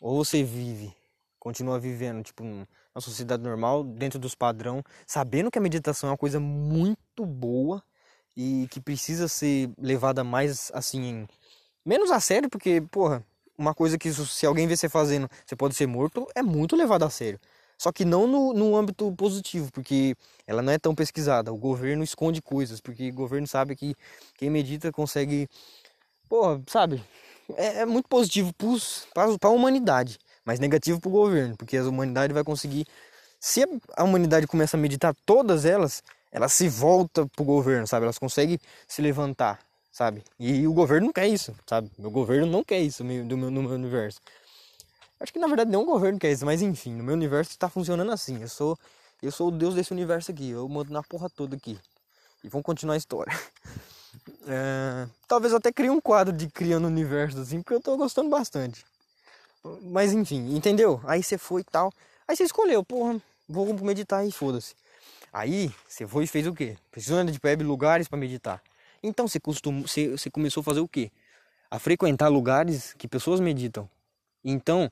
Ou 0.00 0.24
você 0.24 0.42
vive, 0.42 0.94
continua 1.38 1.78
vivendo, 1.78 2.22
tipo, 2.22 2.42
uma 2.44 3.00
sociedade 3.00 3.42
normal, 3.42 3.84
dentro 3.84 4.18
dos 4.18 4.34
padrão, 4.34 4.82
sabendo 5.06 5.50
que 5.50 5.58
a 5.58 5.62
meditação 5.62 6.08
é 6.08 6.12
uma 6.12 6.18
coisa 6.18 6.40
muito 6.40 7.26
boa 7.26 7.82
e 8.36 8.68
que 8.70 8.80
precisa 8.80 9.28
ser 9.28 9.70
levada 9.78 10.22
mais, 10.22 10.70
assim, 10.74 11.26
menos 11.84 12.10
a 12.10 12.20
sério, 12.20 12.48
porque, 12.50 12.80
porra, 12.90 13.24
uma 13.58 13.74
coisa 13.74 13.98
que 13.98 14.12
se 14.12 14.46
alguém 14.46 14.66
vê 14.66 14.76
você 14.76 14.88
fazendo, 14.88 15.28
você 15.44 15.56
pode 15.56 15.74
ser 15.74 15.86
morto, 15.86 16.26
é 16.34 16.42
muito 16.42 16.76
levado 16.76 17.04
a 17.04 17.10
sério. 17.10 17.40
Só 17.78 17.92
que 17.92 18.04
não 18.04 18.26
no, 18.26 18.52
no 18.54 18.76
âmbito 18.76 19.12
positivo, 19.12 19.70
porque 19.70 20.16
ela 20.46 20.62
não 20.62 20.72
é 20.72 20.78
tão 20.78 20.94
pesquisada. 20.94 21.52
O 21.52 21.56
governo 21.56 22.02
esconde 22.02 22.40
coisas, 22.40 22.80
porque 22.80 23.10
o 23.10 23.14
governo 23.14 23.46
sabe 23.46 23.76
que 23.76 23.94
quem 24.34 24.48
medita 24.48 24.90
consegue, 24.90 25.48
porra, 26.28 26.60
sabe, 26.66 27.04
é, 27.54 27.80
é 27.80 27.86
muito 27.86 28.08
positivo 28.08 28.54
para 29.12 29.28
a 29.42 29.50
humanidade, 29.50 30.18
mas 30.44 30.58
negativo 30.58 31.00
para 31.00 31.08
o 31.08 31.12
governo, 31.12 31.56
porque 31.56 31.76
a 31.76 31.84
humanidade 31.84 32.32
vai 32.32 32.42
conseguir. 32.42 32.86
Se 33.38 33.62
a 33.94 34.04
humanidade 34.04 34.46
começa 34.46 34.76
a 34.76 34.80
meditar 34.80 35.14
todas 35.26 35.64
elas, 35.64 36.02
ela 36.32 36.48
se 36.48 36.68
volta 36.68 37.26
para 37.26 37.42
o 37.42 37.46
governo, 37.46 37.86
sabe? 37.86 38.04
Elas 38.04 38.18
conseguem 38.18 38.58
se 38.88 39.02
levantar, 39.02 39.58
sabe? 39.96 40.22
E 40.38 40.66
o 40.66 40.74
governo 40.74 41.06
não 41.06 41.12
quer 41.12 41.26
isso, 41.26 41.56
sabe? 41.66 41.90
O 41.98 42.10
governo 42.10 42.46
não 42.46 42.62
quer 42.62 42.78
isso 42.80 43.02
do 43.02 43.06
meu, 43.34 43.50
no 43.50 43.62
meu 43.62 43.72
universo. 43.72 44.20
Acho 45.18 45.32
que 45.32 45.38
na 45.38 45.46
verdade 45.46 45.70
nenhum 45.70 45.86
governo 45.86 46.18
quer 46.18 46.30
isso, 46.30 46.44
mas 46.44 46.60
enfim, 46.60 46.92
no 46.92 47.02
meu 47.02 47.14
universo 47.14 47.52
está 47.52 47.66
funcionando 47.66 48.12
assim. 48.12 48.42
Eu 48.42 48.48
sou, 48.48 48.78
eu 49.22 49.32
sou 49.32 49.48
o 49.48 49.50
deus 49.50 49.74
desse 49.74 49.92
universo 49.92 50.30
aqui, 50.30 50.50
eu 50.50 50.68
mando 50.68 50.92
na 50.92 51.02
porra 51.02 51.30
toda 51.30 51.56
aqui. 51.56 51.78
E 52.44 52.48
vamos 52.50 52.66
continuar 52.66 52.94
a 52.94 52.98
história. 52.98 53.32
É, 54.48 55.06
talvez 55.28 55.52
até 55.52 55.70
crie 55.70 55.90
um 55.90 56.00
quadro 56.00 56.34
de 56.34 56.48
criando 56.48 56.86
universo 56.86 57.38
assim, 57.38 57.60
porque 57.60 57.74
eu 57.74 57.80
tô 57.80 57.96
gostando 57.98 58.30
bastante. 58.30 58.84
Mas 59.82 60.12
enfim, 60.12 60.56
entendeu? 60.56 61.00
Aí 61.04 61.22
você 61.22 61.36
foi 61.36 61.60
e 61.60 61.64
tal. 61.64 61.92
Aí 62.26 62.34
você 62.34 62.44
escolheu, 62.44 62.82
porra, 62.82 63.20
vou 63.46 63.74
meditar 63.74 64.26
e 64.26 64.32
foda-se. 64.32 64.74
Aí 65.32 65.70
você 65.86 66.06
foi 66.06 66.24
e 66.24 66.26
fez 66.26 66.46
o 66.46 66.54
quê? 66.54 66.78
Precisando 66.90 67.30
de 67.30 67.38
web 67.44 67.62
lugares 67.62 68.08
para 68.08 68.18
meditar. 68.18 68.62
Então 69.06 69.28
você, 69.28 69.38
costum, 69.38 69.82
você, 69.82 70.08
você 70.08 70.30
começou 70.30 70.60
a 70.60 70.64
fazer 70.64 70.80
o 70.80 70.88
quê? 70.88 71.10
A 71.70 71.78
frequentar 71.78 72.28
lugares 72.28 72.94
que 72.94 73.06
pessoas 73.06 73.40
meditam. 73.40 73.88
Então, 74.44 74.90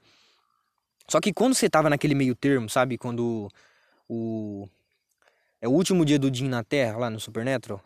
só 1.08 1.20
que 1.20 1.32
quando 1.32 1.54
você 1.54 1.68
tava 1.68 1.90
naquele 1.90 2.14
meio 2.14 2.34
termo, 2.34 2.68
sabe? 2.68 2.96
Quando 2.96 3.48
o. 4.08 4.68
É 5.60 5.68
o 5.68 5.70
último 5.70 6.04
dia 6.04 6.18
do 6.18 6.32
Jim 6.34 6.48
na 6.48 6.62
Terra, 6.62 6.98
lá 6.98 7.10
no 7.10 7.18
Supernatural. 7.18 7.80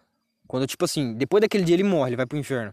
Quando, 0.46 0.66
tipo 0.66 0.84
assim, 0.84 1.14
depois 1.14 1.40
daquele 1.40 1.64
dia 1.64 1.76
ele 1.76 1.84
morre, 1.84 2.10
ele 2.10 2.16
vai 2.16 2.26
pro 2.26 2.38
inferno. 2.38 2.72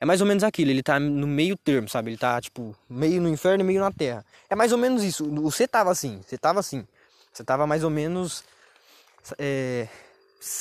É 0.00 0.04
mais 0.04 0.20
ou 0.20 0.26
menos 0.26 0.44
aquilo, 0.44 0.70
ele 0.70 0.82
tá 0.82 1.00
no 1.00 1.26
meio 1.26 1.56
termo, 1.56 1.88
sabe? 1.88 2.10
Ele 2.10 2.18
tá, 2.18 2.40
tipo, 2.40 2.76
meio 2.88 3.20
no 3.20 3.28
inferno 3.28 3.62
e 3.62 3.66
meio 3.66 3.80
na 3.80 3.90
terra. 3.90 4.24
É 4.48 4.54
mais 4.54 4.72
ou 4.72 4.78
menos 4.78 5.02
isso. 5.02 5.28
Você 5.42 5.66
tava 5.66 5.90
assim, 5.90 6.20
você 6.22 6.36
tava 6.36 6.60
assim. 6.60 6.86
Você 7.32 7.44
tava 7.44 7.66
mais 7.66 7.82
ou 7.82 7.90
menos. 7.90 8.44
É, 9.38 9.88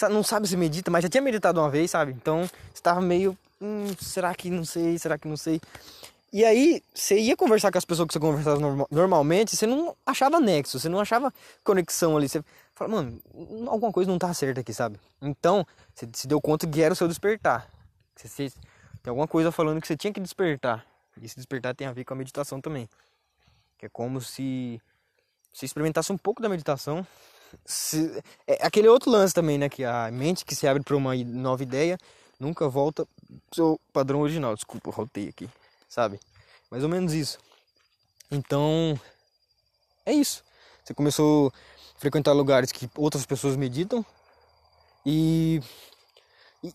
não 0.10 0.24
sabe 0.24 0.48
se 0.48 0.58
medita, 0.58 0.89
mas 0.91 1.04
já 1.04 1.10
tinha 1.10 1.21
meditado 1.21 1.60
uma 1.60 1.69
vez, 1.69 1.91
sabe? 1.91 2.12
Então, 2.12 2.50
você 2.74 2.82
tava 2.82 3.02
meio. 3.02 3.38
Hum, 3.62 3.88
será 4.00 4.34
que 4.34 4.50
não 4.50 4.65
sei? 4.65 4.98
Será 4.98 5.17
que 5.17 5.28
não 5.28 5.38
sei? 5.38 5.62
E 6.34 6.43
aí, 6.43 6.84
você 6.93 7.17
ia 7.17 7.38
conversar 7.38 7.71
com 7.71 7.78
as 7.78 7.86
pessoas 7.86 8.08
que 8.08 8.13
você 8.13 8.19
conversava 8.19 8.60
normalmente, 8.91 9.56
você 9.56 9.65
não 9.65 9.95
achava 10.06 10.39
nexo, 10.39 10.80
você 10.80 10.89
não 10.89 11.00
achava 11.00 11.34
conexão 11.63 12.17
ali. 12.17 12.28
Você 12.28 12.43
fala, 12.74 12.91
mano, 12.91 13.21
alguma 13.67 13.91
coisa 13.91 14.12
não 14.12 14.19
tá 14.19 14.34
certa 14.34 14.60
aqui, 14.60 14.74
sabe? 14.74 15.00
Então, 15.21 15.65
você 15.93 16.10
se 16.13 16.28
deu 16.28 16.41
conta 16.41 16.67
que 16.67 16.82
era 16.82 16.93
o 16.93 16.95
seu 16.95 17.08
despertar. 17.08 17.69
Você, 18.15 18.28
você, 18.28 18.50
tem 19.02 19.12
alguma 19.12 19.28
coisa 19.28 19.52
falando 19.52 19.80
que 19.80 19.88
você 19.88 19.95
tinha 19.95 20.12
que 20.12 20.19
despertar. 20.19 20.86
E 21.21 21.26
esse 21.26 21.36
despertar 21.36 21.74
tem 21.74 21.88
a 21.88 21.93
ver 21.93 22.04
com 22.04 22.13
a 22.13 22.17
meditação 22.17 22.60
também. 22.60 22.89
Que 23.78 23.86
é 23.86 23.89
como 23.89 24.19
se 24.19 24.82
você 25.54 25.65
experimentasse 25.65 26.12
um 26.12 26.17
pouco 26.17 26.41
da 26.41 26.50
meditação. 26.50 27.08
Se, 27.66 28.24
é 28.48 28.66
aquele 28.66 28.88
outro 28.88 29.10
lance 29.10 29.34
também, 29.34 29.58
né? 29.58 29.70
Que 29.70 29.84
a 29.84 30.10
mente 30.12 30.46
que 30.46 30.56
se 30.56 30.68
abre 30.68 30.84
para 30.84 30.96
uma 30.96 31.16
nova 31.16 31.64
ideia 31.64 31.98
nunca 32.40 32.68
volta 32.68 33.08
pro 33.50 33.56
seu 33.56 33.80
padrão 33.94 34.22
original. 34.22 34.56
Desculpa, 34.56 34.92
rotei 34.92 35.30
aqui 35.30 35.50
sabe? 35.96 36.20
Mais 36.70 36.84
ou 36.84 36.90
menos 36.90 37.14
isso. 37.14 37.38
Então, 38.30 39.00
é 40.06 40.12
isso. 40.12 40.44
Você 40.84 40.94
começou 40.94 41.54
a 41.96 42.00
frequentar 42.00 42.34
lugares 42.34 42.72
que 42.72 42.90
outras 42.98 43.26
pessoas 43.26 43.56
meditam 43.56 44.06
e 45.06 45.62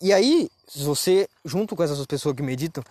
e 0.01 0.13
aí, 0.13 0.49
você, 0.77 1.29
junto 1.45 1.75
com 1.75 1.83
essas 1.83 2.07
pessoas 2.07 2.37
que 2.37 2.43
meditam, 2.45 2.85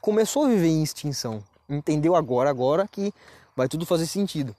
começou 0.00 0.46
a 0.46 0.48
viver 0.48 0.68
em 0.68 0.82
extinção. 0.82 1.44
Entendeu 1.68 2.16
agora, 2.16 2.48
agora 2.48 2.88
que 2.88 3.12
vai 3.54 3.68
tudo 3.68 3.84
fazer 3.84 4.06
sentido. 4.06 4.56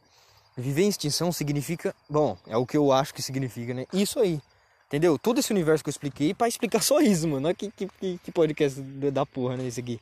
Viver 0.55 0.83
em 0.83 0.89
extinção 0.89 1.31
significa, 1.31 1.95
bom, 2.07 2.37
é 2.47 2.55
o 2.55 2.65
que 2.65 2.77
eu 2.77 2.91
acho 2.91 3.13
que 3.13 3.21
significa, 3.23 3.73
né? 3.73 3.85
Isso 3.91 4.19
aí. 4.19 4.39
Entendeu? 4.85 5.17
Todo 5.17 5.39
esse 5.39 5.51
universo 5.51 5.83
que 5.83 5.89
eu 5.89 5.91
expliquei 5.91 6.33
para 6.33 6.47
explicar 6.47 6.81
só 6.83 6.99
isso, 7.01 7.27
mano. 7.27 7.47
Olha 7.47 7.55
que, 7.55 7.71
que, 7.71 8.19
que 8.19 8.31
podcast 8.31 8.79
da 8.79 9.25
porra, 9.25 9.57
né? 9.57 9.67
Esse 9.67 9.79
aqui. 9.79 9.99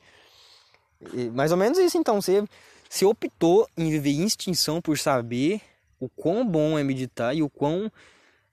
E, 1.14 1.30
mais 1.30 1.52
ou 1.52 1.58
menos 1.58 1.78
isso, 1.78 1.98
então. 1.98 2.22
Você, 2.22 2.44
você 2.90 3.06
optou 3.06 3.66
em 3.78 3.90
viver 3.90 4.12
em 4.12 4.26
extinção 4.26 4.82
por 4.82 4.98
saber 4.98 5.62
o 5.98 6.10
quão 6.10 6.46
bom 6.46 6.78
é 6.78 6.84
meditar 6.84 7.34
e 7.34 7.42
o 7.42 7.50
quão 7.50 7.90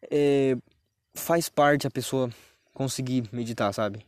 é, 0.09 0.57
faz 1.15 1.49
parte 1.49 1.89
a 1.89 1.91
pessoa 1.91 2.31
conseguir 2.73 3.25
meditar, 3.33 3.75
sabe? 3.75 4.07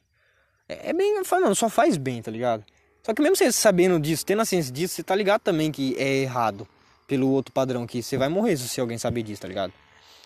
É, 0.69 0.91
é 0.91 0.93
bem. 0.93 1.21
Não, 1.41 1.55
só 1.57 1.69
faz 1.69 1.97
bem, 1.97 2.23
tá 2.23 2.31
ligado? 2.31 2.65
Só 3.03 3.13
que 3.13 3.21
mesmo 3.21 3.35
você 3.35 3.51
sabendo 3.51 3.99
disso, 3.99 4.25
tendo 4.25 4.43
a 4.43 4.45
ciência 4.45 4.73
disso, 4.73 4.95
você 4.95 5.03
tá 5.03 5.17
ligado 5.17 5.41
também 5.41 5.73
que 5.73 5.97
é 5.99 6.19
errado 6.19 6.69
pelo 7.11 7.29
outro 7.29 7.53
padrão, 7.53 7.89
que 7.89 8.05
você 8.05 8.17
vai 8.17 8.29
morrer 8.29 8.57
se 8.57 8.81
alguém 8.81 8.97
saber 8.97 9.25
disso, 9.25 9.43
tá 9.43 9.49
ligado? 9.49 9.73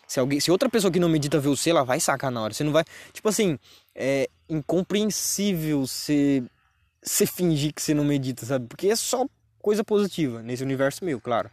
Se, 0.06 0.20
alguém, 0.20 0.38
se 0.38 0.50
outra 0.50 0.68
pessoa 0.68 0.92
que 0.92 1.00
não 1.00 1.08
medita 1.08 1.40
ver 1.40 1.48
você, 1.48 1.70
ela 1.70 1.82
vai 1.82 1.98
sacar 1.98 2.30
na 2.30 2.42
hora. 2.42 2.52
Você 2.52 2.62
não 2.62 2.72
vai. 2.72 2.84
Tipo 3.10 3.30
assim, 3.30 3.58
é 3.94 4.28
incompreensível 4.50 5.86
você, 5.86 6.44
você 7.02 7.24
fingir 7.24 7.72
que 7.72 7.80
você 7.80 7.94
não 7.94 8.04
medita, 8.04 8.44
sabe? 8.44 8.66
Porque 8.66 8.88
é 8.88 8.96
só 8.96 9.24
coisa 9.62 9.82
positiva 9.82 10.42
nesse 10.42 10.62
universo 10.62 11.02
meu, 11.06 11.18
claro. 11.18 11.50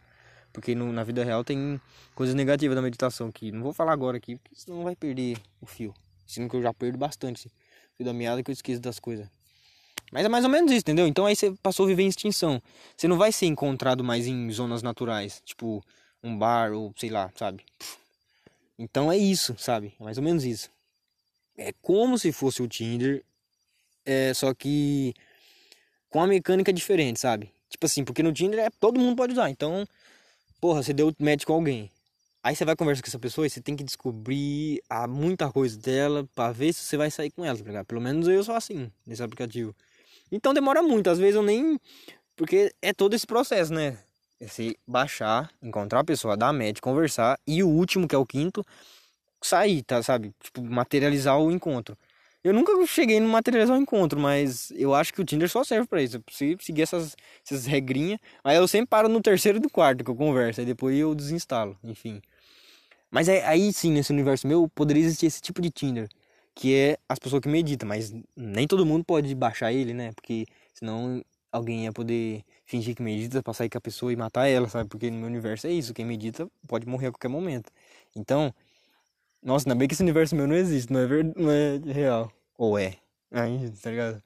Porque 0.52 0.74
no, 0.74 0.92
na 0.92 1.02
vida 1.02 1.24
real 1.24 1.42
tem 1.42 1.80
coisas 2.14 2.34
negativas 2.34 2.76
da 2.76 2.82
meditação 2.82 3.32
que 3.32 3.50
não 3.50 3.62
vou 3.62 3.72
falar 3.72 3.94
agora 3.94 4.18
aqui, 4.18 4.36
porque 4.36 4.54
senão 4.54 4.84
vai 4.84 4.94
perder 4.94 5.38
o 5.62 5.64
fio. 5.64 5.94
Sendo 6.26 6.50
que 6.50 6.56
eu 6.56 6.60
já 6.60 6.74
perdo 6.74 6.98
bastante 6.98 7.48
o 7.48 7.96
fio 7.96 8.04
da 8.04 8.12
meada 8.12 8.42
que 8.42 8.50
eu 8.50 8.52
esqueço 8.52 8.82
das 8.82 8.98
coisas. 8.98 9.26
Mas 10.12 10.26
é 10.26 10.28
mais 10.28 10.44
ou 10.44 10.50
menos 10.50 10.70
isso, 10.70 10.82
entendeu? 10.82 11.06
Então 11.06 11.24
aí 11.24 11.34
você 11.34 11.50
passou 11.62 11.86
a 11.86 11.88
viver 11.88 12.02
em 12.02 12.08
extinção. 12.08 12.62
Você 12.94 13.08
não 13.08 13.16
vai 13.16 13.32
ser 13.32 13.46
encontrado 13.46 14.04
mais 14.04 14.26
em 14.26 14.50
zonas 14.50 14.82
naturais, 14.82 15.40
tipo 15.42 15.82
um 16.22 16.36
bar 16.36 16.72
ou 16.72 16.92
sei 16.98 17.08
lá, 17.08 17.32
sabe? 17.34 17.64
Então 18.78 19.10
é 19.10 19.16
isso, 19.16 19.56
sabe? 19.58 19.94
É 19.98 20.04
mais 20.04 20.18
ou 20.18 20.22
menos 20.22 20.44
isso. 20.44 20.70
É 21.56 21.72
como 21.80 22.18
se 22.18 22.30
fosse 22.30 22.62
o 22.62 22.68
Tinder, 22.68 23.24
é 24.04 24.34
só 24.34 24.52
que 24.52 25.14
com 26.10 26.18
uma 26.18 26.26
mecânica 26.26 26.72
diferente, 26.72 27.18
sabe? 27.18 27.50
Tipo 27.70 27.86
assim, 27.86 28.04
porque 28.04 28.22
no 28.22 28.34
Tinder 28.34 28.60
é, 28.60 28.68
todo 28.68 29.00
mundo 29.00 29.16
pode 29.16 29.32
usar. 29.32 29.48
Então, 29.48 29.88
porra, 30.60 30.82
você 30.82 30.92
deu 30.92 31.14
match 31.18 31.44
com 31.44 31.54
alguém. 31.54 31.90
Aí 32.42 32.54
você 32.54 32.66
vai 32.66 32.76
conversar 32.76 33.02
com 33.02 33.08
essa 33.08 33.18
pessoa 33.18 33.46
e 33.46 33.50
você 33.50 33.62
tem 33.62 33.74
que 33.76 33.84
descobrir 33.84 34.82
a 34.90 35.06
muita 35.06 35.50
coisa 35.50 35.78
dela 35.78 36.28
para 36.34 36.52
ver 36.52 36.74
se 36.74 36.80
você 36.80 36.98
vai 36.98 37.10
sair 37.10 37.30
com 37.30 37.44
ela, 37.44 37.56
tá 37.56 37.64
ligado? 37.64 37.86
Pelo 37.86 38.00
menos 38.00 38.28
eu 38.28 38.44
sou 38.44 38.54
assim 38.54 38.90
nesse 39.06 39.22
aplicativo. 39.22 39.74
Então 40.32 40.54
demora 40.54 40.82
muito, 40.82 41.10
às 41.10 41.18
vezes 41.18 41.34
eu 41.36 41.42
nem. 41.42 41.78
Porque 42.34 42.72
é 42.80 42.94
todo 42.94 43.14
esse 43.14 43.26
processo, 43.26 43.72
né? 43.72 43.98
É 44.40 44.48
você 44.48 44.74
baixar, 44.86 45.50
encontrar 45.62 46.00
a 46.00 46.04
pessoa, 46.04 46.36
dar 46.36 46.52
match, 46.52 46.80
conversar 46.80 47.38
e 47.46 47.62
o 47.62 47.68
último, 47.68 48.08
que 48.08 48.14
é 48.14 48.18
o 48.18 48.26
quinto, 48.26 48.64
sair, 49.42 49.82
tá? 49.82 50.02
Sabe? 50.02 50.34
Tipo, 50.42 50.62
materializar 50.62 51.38
o 51.38 51.52
encontro. 51.52 51.96
Eu 52.42 52.52
nunca 52.52 52.72
cheguei 52.86 53.20
no 53.20 53.28
materializar 53.28 53.76
o 53.78 53.80
encontro, 53.80 54.18
mas 54.18 54.72
eu 54.72 54.94
acho 54.94 55.12
que 55.12 55.20
o 55.20 55.24
Tinder 55.24 55.48
só 55.48 55.62
serve 55.62 55.86
para 55.86 56.02
isso. 56.02 56.18
Preciso 56.20 56.56
seguir 56.60 56.82
essas, 56.82 57.14
essas 57.44 57.66
regrinhas. 57.66 58.18
Mas 58.42 58.56
eu 58.56 58.66
sempre 58.66 58.88
paro 58.88 59.08
no 59.08 59.20
terceiro 59.20 59.58
e 59.58 59.60
do 59.60 59.70
quarto 59.70 60.02
que 60.02 60.10
eu 60.10 60.16
converso. 60.16 60.60
Aí 60.60 60.66
depois 60.66 60.98
eu 60.98 61.14
desinstalo, 61.14 61.78
enfim. 61.84 62.20
Mas 63.10 63.28
é, 63.28 63.46
aí 63.46 63.72
sim, 63.72 63.92
nesse 63.92 64.12
universo 64.12 64.48
meu, 64.48 64.68
poderia 64.68 65.04
existir 65.04 65.26
esse 65.26 65.40
tipo 65.40 65.62
de 65.62 65.70
Tinder 65.70 66.08
que 66.54 66.74
é 66.74 66.98
as 67.08 67.18
pessoas 67.18 67.40
que 67.42 67.48
meditam, 67.48 67.88
mas 67.88 68.12
nem 68.36 68.66
todo 68.66 68.86
mundo 68.86 69.04
pode 69.04 69.34
baixar 69.34 69.72
ele, 69.72 69.94
né? 69.94 70.12
Porque 70.12 70.46
senão 70.74 71.22
alguém 71.50 71.84
ia 71.84 71.92
poder 71.92 72.44
fingir 72.64 72.94
que 72.96 73.02
medita 73.02 73.42
pra 73.42 73.52
sair 73.52 73.68
com 73.68 73.78
a 73.78 73.80
pessoa 73.80 74.12
e 74.12 74.16
matar 74.16 74.46
ela, 74.48 74.68
sabe? 74.68 74.88
Porque 74.88 75.10
no 75.10 75.18
meu 75.18 75.26
universo 75.26 75.66
é 75.66 75.70
isso, 75.72 75.94
quem 75.94 76.04
medita 76.04 76.48
pode 76.66 76.86
morrer 76.86 77.08
a 77.08 77.12
qualquer 77.12 77.28
momento. 77.28 77.70
Então, 78.16 78.54
nossa, 79.42 79.68
ainda 79.68 79.78
bem 79.78 79.88
que 79.88 79.94
esse 79.94 80.02
universo 80.02 80.34
meu 80.36 80.46
não 80.46 80.54
existe, 80.56 80.92
não 80.92 81.00
é, 81.00 81.06
ver... 81.06 81.32
não 81.36 81.50
é 81.50 81.78
real. 81.92 82.32
Ou 82.56 82.78
é. 82.78 82.96
Aí, 83.30 83.70
tá 83.82 83.90
ligado? 83.90 84.22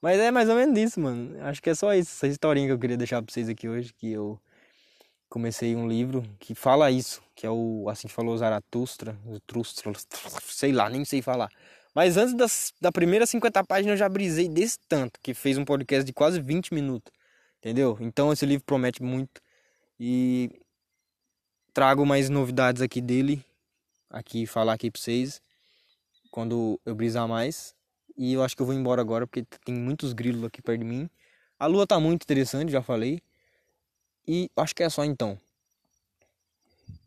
Mas 0.00 0.18
é 0.18 0.30
mais 0.30 0.48
ou 0.48 0.54
menos 0.56 0.78
isso, 0.78 1.00
mano. 1.00 1.36
Acho 1.42 1.62
que 1.62 1.70
é 1.70 1.74
só 1.74 1.94
isso, 1.94 2.10
essa 2.12 2.26
historinha 2.26 2.66
que 2.66 2.72
eu 2.72 2.78
queria 2.78 2.96
deixar 2.96 3.22
pra 3.22 3.32
vocês 3.32 3.48
aqui 3.48 3.68
hoje, 3.68 3.92
que 3.92 4.12
eu 4.12 4.40
comecei 5.28 5.76
um 5.76 5.88
livro 5.88 6.22
que 6.38 6.54
fala 6.54 6.90
isso, 6.90 7.22
que 7.40 7.46
é 7.46 7.50
o 7.50 7.88
assim 7.88 8.06
falou 8.06 8.36
Zaratustra, 8.36 9.18
Trustra, 9.46 9.90
sei 10.44 10.72
lá, 10.72 10.90
nem 10.90 11.06
sei 11.06 11.22
falar. 11.22 11.50
Mas 11.94 12.18
antes 12.18 12.34
das, 12.34 12.74
da 12.78 12.92
primeira 12.92 13.24
50 13.24 13.64
páginas 13.64 13.92
eu 13.92 13.96
já 13.96 14.10
brisei 14.10 14.46
desse 14.46 14.78
tanto, 14.86 15.18
que 15.22 15.32
fez 15.32 15.56
um 15.56 15.64
podcast 15.64 16.04
de 16.04 16.12
quase 16.12 16.38
20 16.38 16.74
minutos. 16.74 17.10
Entendeu? 17.58 17.96
Então 17.98 18.30
esse 18.30 18.44
livro 18.44 18.62
promete 18.66 19.02
muito 19.02 19.40
e 19.98 20.50
trago 21.72 22.04
mais 22.04 22.28
novidades 22.28 22.82
aqui 22.82 23.00
dele, 23.00 23.42
aqui 24.10 24.44
falar 24.44 24.74
aqui 24.74 24.90
para 24.90 25.00
vocês 25.00 25.40
quando 26.30 26.78
eu 26.84 26.94
brisar 26.94 27.26
mais. 27.26 27.74
E 28.18 28.34
eu 28.34 28.42
acho 28.42 28.54
que 28.54 28.60
eu 28.60 28.66
vou 28.66 28.74
embora 28.74 29.00
agora 29.00 29.26
porque 29.26 29.46
tem 29.64 29.74
muitos 29.74 30.12
grilos 30.12 30.44
aqui 30.44 30.60
perto 30.60 30.80
de 30.80 30.84
mim. 30.84 31.08
A 31.58 31.64
lua 31.64 31.86
tá 31.86 31.98
muito 31.98 32.22
interessante, 32.22 32.70
já 32.70 32.82
falei. 32.82 33.18
E 34.28 34.50
acho 34.58 34.74
que 34.74 34.82
é 34.82 34.90
só 34.90 35.06
então. 35.06 35.38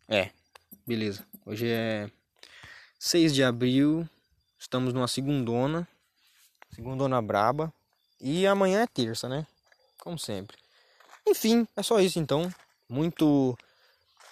É, 0.07 0.31
beleza. 0.85 1.25
Hoje 1.45 1.67
é 1.69 2.09
6 2.99 3.33
de 3.33 3.43
abril. 3.43 4.07
Estamos 4.59 4.93
numa 4.93 5.07
segundona. 5.07 5.87
Segundona 6.73 7.21
braba. 7.21 7.73
E 8.19 8.45
amanhã 8.45 8.81
é 8.81 8.87
terça, 8.87 9.29
né? 9.29 9.47
Como 9.99 10.17
sempre. 10.19 10.57
Enfim, 11.27 11.67
é 11.75 11.83
só 11.83 11.99
isso 11.99 12.19
então. 12.19 12.53
Muito 12.89 13.57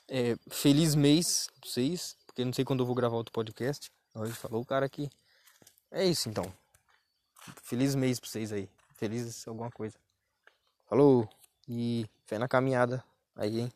é, 0.07 0.35
feliz 0.49 0.93
mês 0.95 1.49
pra 1.59 1.69
vocês. 1.69 2.17
Porque 2.25 2.43
não 2.43 2.53
sei 2.53 2.65
quando 2.65 2.81
eu 2.81 2.85
vou 2.85 2.95
gravar 2.95 3.15
outro 3.15 3.33
podcast. 3.33 3.89
Hoje 4.13 4.33
falou 4.33 4.61
o 4.61 4.65
cara 4.65 4.85
aqui. 4.85 5.09
É 5.89 6.05
isso 6.05 6.29
então. 6.29 6.51
Feliz 7.63 7.95
mês 7.95 8.19
pra 8.19 8.29
vocês 8.29 8.51
aí. 8.51 8.69
Feliz 8.95 9.47
alguma 9.47 9.71
coisa. 9.71 9.97
Falou! 10.87 11.27
E 11.67 12.05
fé 12.25 12.37
na 12.37 12.47
caminhada 12.47 13.03
aí, 13.35 13.61
hein? 13.61 13.73